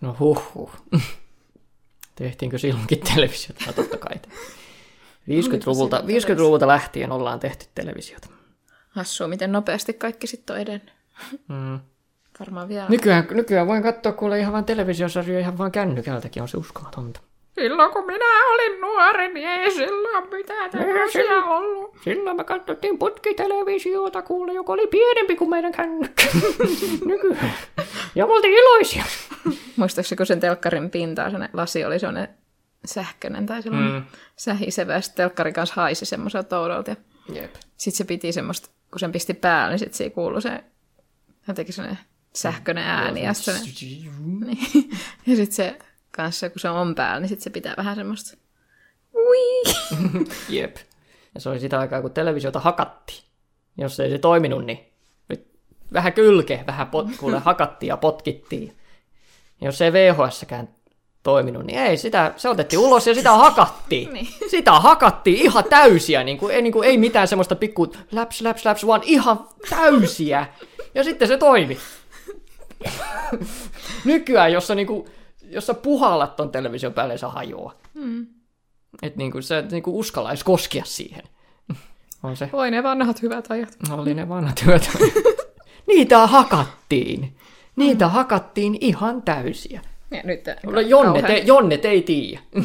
No 0.00 0.16
huh, 0.18 0.70
Tehtiinkö 2.14 2.58
silloinkin 2.58 3.00
televisiota? 3.14 3.64
No 3.66 3.72
totta 3.72 3.96
kai. 3.96 4.16
50-luvulta, 5.28 6.00
50-luvulta 6.00 6.66
lähtien 6.66 7.12
ollaan 7.12 7.40
tehty 7.40 7.66
televisiota. 7.74 8.28
Hassua, 8.88 9.28
miten 9.28 9.52
nopeasti 9.52 9.92
kaikki 9.92 10.26
sitten 10.26 10.54
on 10.56 10.62
edennyt. 10.62 10.92
Mm. 11.48 11.80
Varmaan 12.40 12.68
vielä. 12.68 12.86
Nykyään, 12.88 13.26
nykyään 13.30 13.66
voin 13.66 13.82
katsoa 13.82 14.12
kuule 14.12 14.38
ihan 14.38 14.52
vaan 14.52 14.64
televisiosarjoja 14.64 15.40
ihan 15.40 15.58
vaan 15.58 15.72
kännykältäkin, 15.72 16.42
on 16.42 16.48
se 16.48 16.56
uskomatonta. 16.56 17.20
Silloin 17.58 17.92
kun 17.92 18.06
minä 18.06 18.46
olin 18.54 18.80
nuori, 18.80 19.34
niin 19.34 19.48
ei 19.48 19.70
silloin 19.70 20.28
mitään 20.30 20.70
tämmöisiä 20.70 21.44
ollut. 21.44 21.96
Silloin 22.04 22.36
me 22.36 22.44
katsottiin 22.44 22.98
putkitelevisiota 22.98 24.22
kuule, 24.22 24.52
joka 24.52 24.72
oli 24.72 24.86
pienempi 24.86 25.36
kuin 25.36 25.50
meidän 25.50 25.72
kännykkä. 25.72 26.22
Nykyään. 27.06 27.54
Ja 28.14 28.26
me 28.26 28.32
oltiin 28.32 28.54
iloisia. 28.54 29.04
Muistaakseni, 29.76 30.16
kun 30.16 30.26
sen 30.26 30.40
telkkarin 30.40 30.90
pintaa, 30.90 31.30
se 31.30 31.36
lasi 31.52 31.84
oli 31.84 31.98
sellainen 31.98 32.28
sähköinen 32.84 33.46
tai 33.46 33.62
sellainen 33.62 33.92
mm. 33.92 34.02
sähisevä, 34.36 34.94
ja 34.94 35.00
telkkarin 35.14 35.54
kanssa 35.54 35.74
haisi 35.74 36.04
semmoiselta 36.04 36.60
oudolta. 36.60 36.96
Jep. 37.32 37.54
Sitten 37.76 37.96
se 37.98 38.04
piti 38.04 38.32
semmoista, 38.32 38.68
kun 38.90 38.98
sen 38.98 39.12
pisti 39.12 39.34
päälle, 39.34 39.70
niin 39.70 39.78
sitten 39.78 39.96
siinä 39.96 40.14
kuului 40.14 40.42
se 40.42 40.64
jotenkin 41.48 41.74
sellainen 41.74 41.98
sähköinen 42.34 42.84
ääni. 42.84 43.22
Ja, 43.22 43.34
sitten 43.34 43.54
niin. 44.46 44.90
ja 45.26 45.36
sitten 45.36 45.52
se 45.52 45.78
kanssa, 46.18 46.50
kun 46.50 46.60
se 46.60 46.70
on 46.70 46.94
päällä, 46.94 47.20
niin 47.20 47.28
sitten 47.28 47.44
se 47.44 47.50
pitää 47.50 47.74
vähän 47.76 47.96
semmoista 47.96 48.36
Ui. 49.14 49.74
Jep. 50.58 50.76
Ja 51.34 51.40
se 51.40 51.48
oli 51.48 51.60
sitä 51.60 51.80
aikaa, 51.80 52.02
kun 52.02 52.10
televisiota 52.10 52.60
hakattiin. 52.60 53.22
Jos 53.76 54.00
ei 54.00 54.10
se 54.10 54.18
toiminut, 54.18 54.64
niin 54.64 54.78
nyt 55.28 55.46
vähän 55.92 56.12
kylke, 56.12 56.64
vähän 56.66 56.86
pot, 56.86 57.06
kuule, 57.16 57.38
hakattiin 57.38 57.88
ja 57.88 57.96
potkittiin. 57.96 58.76
Ja 59.60 59.66
jos 59.68 59.80
ei 59.80 59.92
VHS-kään 59.92 60.68
toiminut, 61.22 61.64
niin 61.64 61.78
ei 61.78 61.96
sitä, 61.96 62.32
se 62.36 62.48
otettiin 62.48 62.80
ulos 62.80 63.06
ja 63.06 63.14
sitä 63.14 63.32
hakattiin. 63.32 64.12
Niin. 64.14 64.28
Sitä 64.50 64.72
hakattiin 64.72 65.36
ihan 65.36 65.64
täysiä, 65.64 66.24
niin 66.24 66.38
kuin, 66.38 66.54
ei, 66.54 66.62
niin 66.62 66.72
kuin, 66.72 66.88
ei 66.88 66.98
mitään 66.98 67.28
semmoista 67.28 67.56
pikku 67.56 67.92
läps, 68.12 68.40
läps, 68.40 68.64
läps, 68.64 68.86
vaan 68.86 69.02
ihan 69.04 69.48
täysiä. 69.70 70.46
Ja 70.94 71.04
sitten 71.04 71.28
se 71.28 71.36
toimi. 71.36 71.78
Nykyään, 74.04 74.52
jos 74.52 74.66
sä, 74.66 74.74
niin 74.74 74.86
kuin, 74.86 75.10
jos 75.48 75.66
sä 75.66 75.74
puhallat 75.74 76.36
ton 76.36 76.50
television 76.50 76.92
päälle, 76.92 77.18
se 77.18 77.26
hajoaa. 77.26 77.74
Mm. 77.94 78.26
Et 79.02 79.16
niin 79.16 79.32
kuin, 79.32 79.42
sä 79.42 79.58
et 79.58 79.70
niin 79.70 79.82
kuin 79.82 79.94
uskalla 79.94 80.30
edes 80.30 80.44
koskea 80.44 80.84
siihen. 80.84 81.22
On 82.22 82.36
se. 82.36 82.50
Oi 82.52 82.70
ne 82.70 82.82
vanhat 82.82 83.22
hyvät 83.22 83.50
ajat. 83.50 83.76
Oli 83.90 84.14
ne 84.14 84.28
vanhat 84.28 84.60
työt. 84.64 84.90
Niitä 85.88 86.26
hakattiin. 86.26 87.36
Niitä 87.76 88.08
hakattiin 88.08 88.78
ihan 88.80 89.22
täysiä. 89.22 89.80
Ja 90.10 90.22
nyt 90.24 90.40
No, 90.66 90.80
Jonnet, 90.80 91.46
Jonnet 91.46 91.84
ei 91.84 92.02
tiedä. 92.02 92.40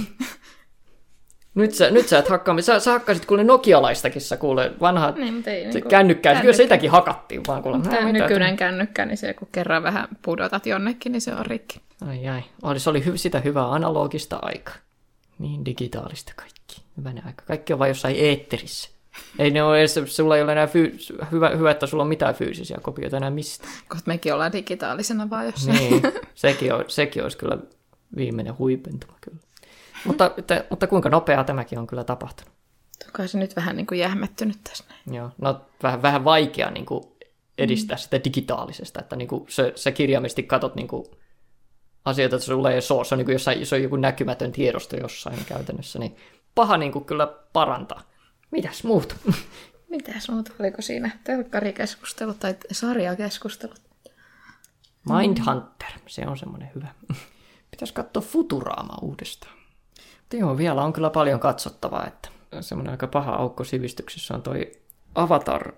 nyt, 1.56 1.74
sä, 1.74 1.90
nyt 1.90 2.08
sä 2.08 2.20
et 2.20 2.30
hakkaa, 2.30 2.62
sä, 2.62 2.80
sä 2.80 2.92
hakkasit 2.92 3.26
kuule 3.26 3.44
nokialaistakin, 3.44 4.22
kuule 4.40 4.72
vanhat 4.82 5.16
Niin, 5.16 5.34
mutta 5.34 5.52
ei 5.52 5.64
se 5.64 5.70
niinku- 5.70 5.90
kännykkää, 5.90 6.42
kyllä 6.42 6.54
sitäkin 6.54 6.92
hakattiin 6.92 7.42
vaan 7.48 7.64
kuule. 7.64 7.80
Tämä 7.82 7.96
"Nää, 7.96 8.06
mitä 8.06 8.20
nykyinen 8.24 8.58
kännykkä, 8.58 9.06
niin 9.06 9.18
se 9.18 9.34
kun 9.34 9.48
kerran 9.52 9.84
vähän 9.84 10.08
pudotat 10.22 10.66
jonnekin, 10.66 11.12
niin 11.12 11.22
se 11.22 11.34
on 11.36 11.46
rikki. 11.46 11.80
Ai 12.08 12.28
ai, 12.28 12.42
oli, 12.62 12.80
se 12.80 12.90
oli 12.90 13.06
hy, 13.06 13.18
sitä 13.18 13.40
hyvää 13.40 13.72
analogista 13.72 14.40
aikaa. 14.42 14.76
Niin 15.40 15.66
digitaalista 15.66 16.34
kaikki. 16.36 16.82
Hyvänä 16.98 17.22
aika. 17.26 17.44
Kaikki 17.48 17.74
on 17.74 17.80
vain 17.80 17.90
jossain 17.90 18.16
eetterissä. 18.20 18.90
Ei 19.40 19.52
ne 19.52 19.64
ole 19.64 19.80
edes, 19.80 20.00
sulla 20.06 20.36
ei 20.38 20.44
ole 20.44 20.52
enää 20.52 20.68
fyy, 20.68 20.98
hyvä, 21.32 21.50
hyvä, 21.50 21.72
että 21.72 21.86
sulla 21.88 22.04
on 22.04 22.08
mitään 22.10 22.36
fyysisiä 22.36 22.78
kopioita 22.82 23.18
enää 23.18 23.30
mistään. 23.30 23.74
Kohta 23.90 24.04
mekin 24.08 24.34
ollaan 24.34 24.52
digitaalisena 24.52 25.30
vaan 25.30 25.46
jossain. 25.46 25.78
Niin, 25.78 26.02
sekin, 26.36 26.74
on, 26.74 26.86
sekin 26.88 27.24
olisi 27.24 27.38
kyllä 27.38 27.58
viimeinen 28.16 28.58
huipentuma 28.58 29.14
kyllä. 29.22 29.38
Mutta, 30.06 30.32
te, 30.48 30.66
mutta 30.70 30.88
kuinka 30.88 31.10
nopeaa 31.10 31.44
tämäkin 31.44 31.80
on 31.80 31.88
kyllä 31.88 32.04
tapahtunut. 32.04 32.54
Kai 33.12 33.28
se 33.28 33.38
nyt 33.38 33.56
vähän 33.56 33.76
niin 33.76 33.88
kuin 33.88 34.00
jähmettynyt 34.00 34.58
tässä. 34.64 34.84
Joo, 35.12 35.30
no 35.38 35.62
vähän, 35.84 36.02
vähän 36.02 36.24
vaikea 36.24 36.72
niin 36.72 36.86
kuin 36.86 37.04
edistää 37.58 37.98
sitä 37.98 38.24
digitaalisesta, 38.24 39.00
että 39.00 39.16
niin 39.16 39.28
kuin 39.28 39.46
se, 39.50 39.74
se 39.76 39.92
kirjaimesti 39.92 40.44
katot 40.44 40.76
niin 40.76 40.88
kuin 40.88 41.06
asioita, 42.06 42.36
että 42.36 42.46
sulla 42.46 42.72
ei 42.72 42.82
soo, 42.82 43.04
se 43.04 43.16
on, 43.16 43.18
niin 43.18 43.26
kuin 43.26 43.34
jossain, 43.34 43.66
se 43.66 43.76
on 43.76 43.84
joku 43.84 43.96
näkymätön 43.96 44.52
tiedosto 44.52 44.96
jossain 44.96 45.46
käytännössä, 45.46 46.00
niin 46.00 46.16
paha 46.56 46.78
niin 46.78 46.92
kuin 46.92 47.06
kyllä 47.06 47.28
parantaa. 47.54 48.02
Mitäs 48.52 48.84
muut? 48.84 49.16
Mitäs 49.90 50.30
muuta? 50.30 50.52
Oliko 50.60 50.82
siinä 50.82 51.12
telkkarikeskustelut 51.24 52.40
tai 52.40 52.56
sarjakeskustelut? 52.72 53.82
Mindhunter, 55.10 55.92
se 56.08 56.28
on 56.28 56.38
semmoinen 56.38 56.72
hyvä. 56.76 56.88
Pitäisi 57.72 57.94
katsoa 57.94 58.22
Futuraama 58.22 58.98
uudestaan. 59.02 59.63
Joo, 60.38 60.58
vielä 60.58 60.84
on 60.84 60.94
kyllä 60.94 61.10
paljon 61.10 61.40
katsottavaa, 61.40 62.08
että 62.08 62.30
semmoinen 62.62 62.92
aika 62.92 63.08
paha 63.08 63.32
aukko 63.32 63.64
sivistyksessä 63.64 64.34
on 64.34 64.42
toi 64.42 64.72
Avatar 65.16 65.74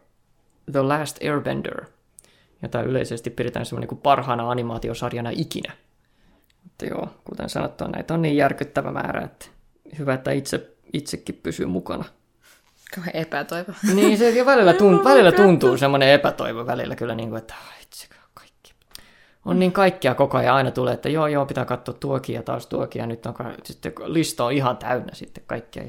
The 0.71 0.81
Last 0.81 1.17
Airbender, 1.23 1.85
jota 2.61 2.81
yleisesti 2.81 3.29
pidetään 3.29 3.65
semmoinen 3.65 3.87
kuin 3.87 4.01
parhaana 4.01 4.51
animaatiosarjana 4.51 5.29
ikinä. 5.33 5.73
Mutta 6.63 6.85
joo, 6.85 7.09
kuten 7.23 7.49
sanottua, 7.49 7.87
näitä 7.87 8.13
on 8.13 8.21
niin 8.21 8.37
järkyttävä 8.37 8.91
määrä, 8.91 9.21
että 9.21 9.45
hyvä, 9.99 10.13
että 10.13 10.31
itse, 10.31 10.75
itsekin 10.93 11.39
pysyy 11.43 11.65
mukana. 11.65 12.05
Kauhean 12.95 13.15
epätoivo. 13.15 13.71
Niin, 13.93 14.17
se 14.17 14.45
välillä, 14.45 14.73
tunt, 14.73 15.03
välillä 15.03 15.31
tuntuu 15.31 15.77
semmoinen 15.77 16.09
epätoivo 16.09 16.65
välillä 16.65 16.95
kyllä, 16.95 17.15
niin 17.15 17.29
kuin, 17.29 17.37
että 17.37 17.55
itse 17.81 18.07
kaikki. 18.07 18.24
On 19.45 19.59
niin 19.59 19.71
kaikkia 19.71 20.15
koko 20.15 20.37
ajan 20.37 20.55
aina 20.55 20.71
tulee, 20.71 20.93
että 20.93 21.09
joo, 21.09 21.27
joo, 21.27 21.45
pitää 21.45 21.65
katsoa 21.65 21.95
tuokin 21.99 22.35
ja 22.35 22.43
taas 22.43 22.67
tuokin, 22.67 22.99
ja 22.99 23.07
nyt 23.07 23.25
on, 23.25 23.35
sitten 23.63 23.93
lista 24.05 24.45
on 24.45 24.53
ihan 24.53 24.77
täynnä 24.77 25.13
sitten 25.13 25.43
kaikkea. 25.47 25.83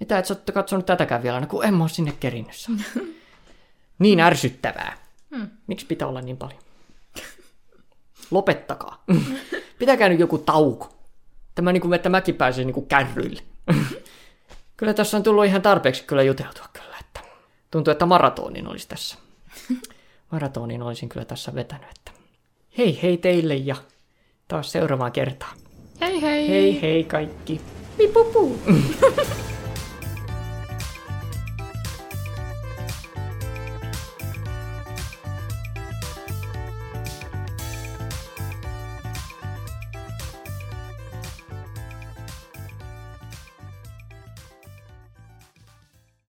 Mitä, 0.00 0.18
et 0.18 0.26
sä 0.26 0.34
olette 0.34 0.52
katsonut 0.52 0.86
tätäkään 0.86 1.22
vielä, 1.22 1.40
no 1.40 1.46
kun 1.46 1.64
en 1.64 1.74
mä 1.74 1.84
ole 1.84 1.88
sinne 1.88 2.12
kerinnyt 2.20 2.54
Niin 3.98 4.20
ärsyttävää. 4.20 4.96
Hmm. 5.36 5.48
Miksi 5.66 5.86
pitää 5.86 6.08
olla 6.08 6.20
niin 6.20 6.36
paljon? 6.36 6.60
Lopettakaa. 8.30 9.04
Pitäkää 9.78 10.08
nyt 10.08 10.20
joku 10.20 10.38
tauko. 10.38 10.92
Tämä 11.54 11.72
niin 11.72 11.80
kuin, 11.80 11.94
että 11.94 12.08
mäkin 12.08 12.34
pääsen 12.34 12.66
niin 12.66 12.74
kuin 12.74 12.86
kärryille. 12.86 13.42
kyllä 14.76 14.94
tässä 14.94 15.16
on 15.16 15.22
tullut 15.22 15.44
ihan 15.44 15.62
tarpeeksi 15.62 16.04
kyllä 16.04 16.22
juteltua 16.22 16.66
kyllä, 16.72 16.96
että 17.00 17.20
tuntuu, 17.70 17.92
että 17.92 18.06
maratonin 18.06 18.66
olisi 18.66 18.88
tässä. 18.88 19.16
Maratonin 20.30 20.82
olisin 20.82 21.08
kyllä 21.08 21.24
tässä 21.24 21.54
vetänyt, 21.54 21.90
että 21.90 22.19
hei 22.80 22.98
hei 23.02 23.16
teille 23.16 23.54
ja 23.54 23.76
taas 24.48 24.72
seuraavaan 24.72 25.12
kertaan. 25.12 25.56
Hei 26.00 26.22
hei! 26.22 26.48
Hei 26.48 26.82
hei 26.82 27.04
kaikki. 27.04 27.60
Pipupu. 27.96 28.58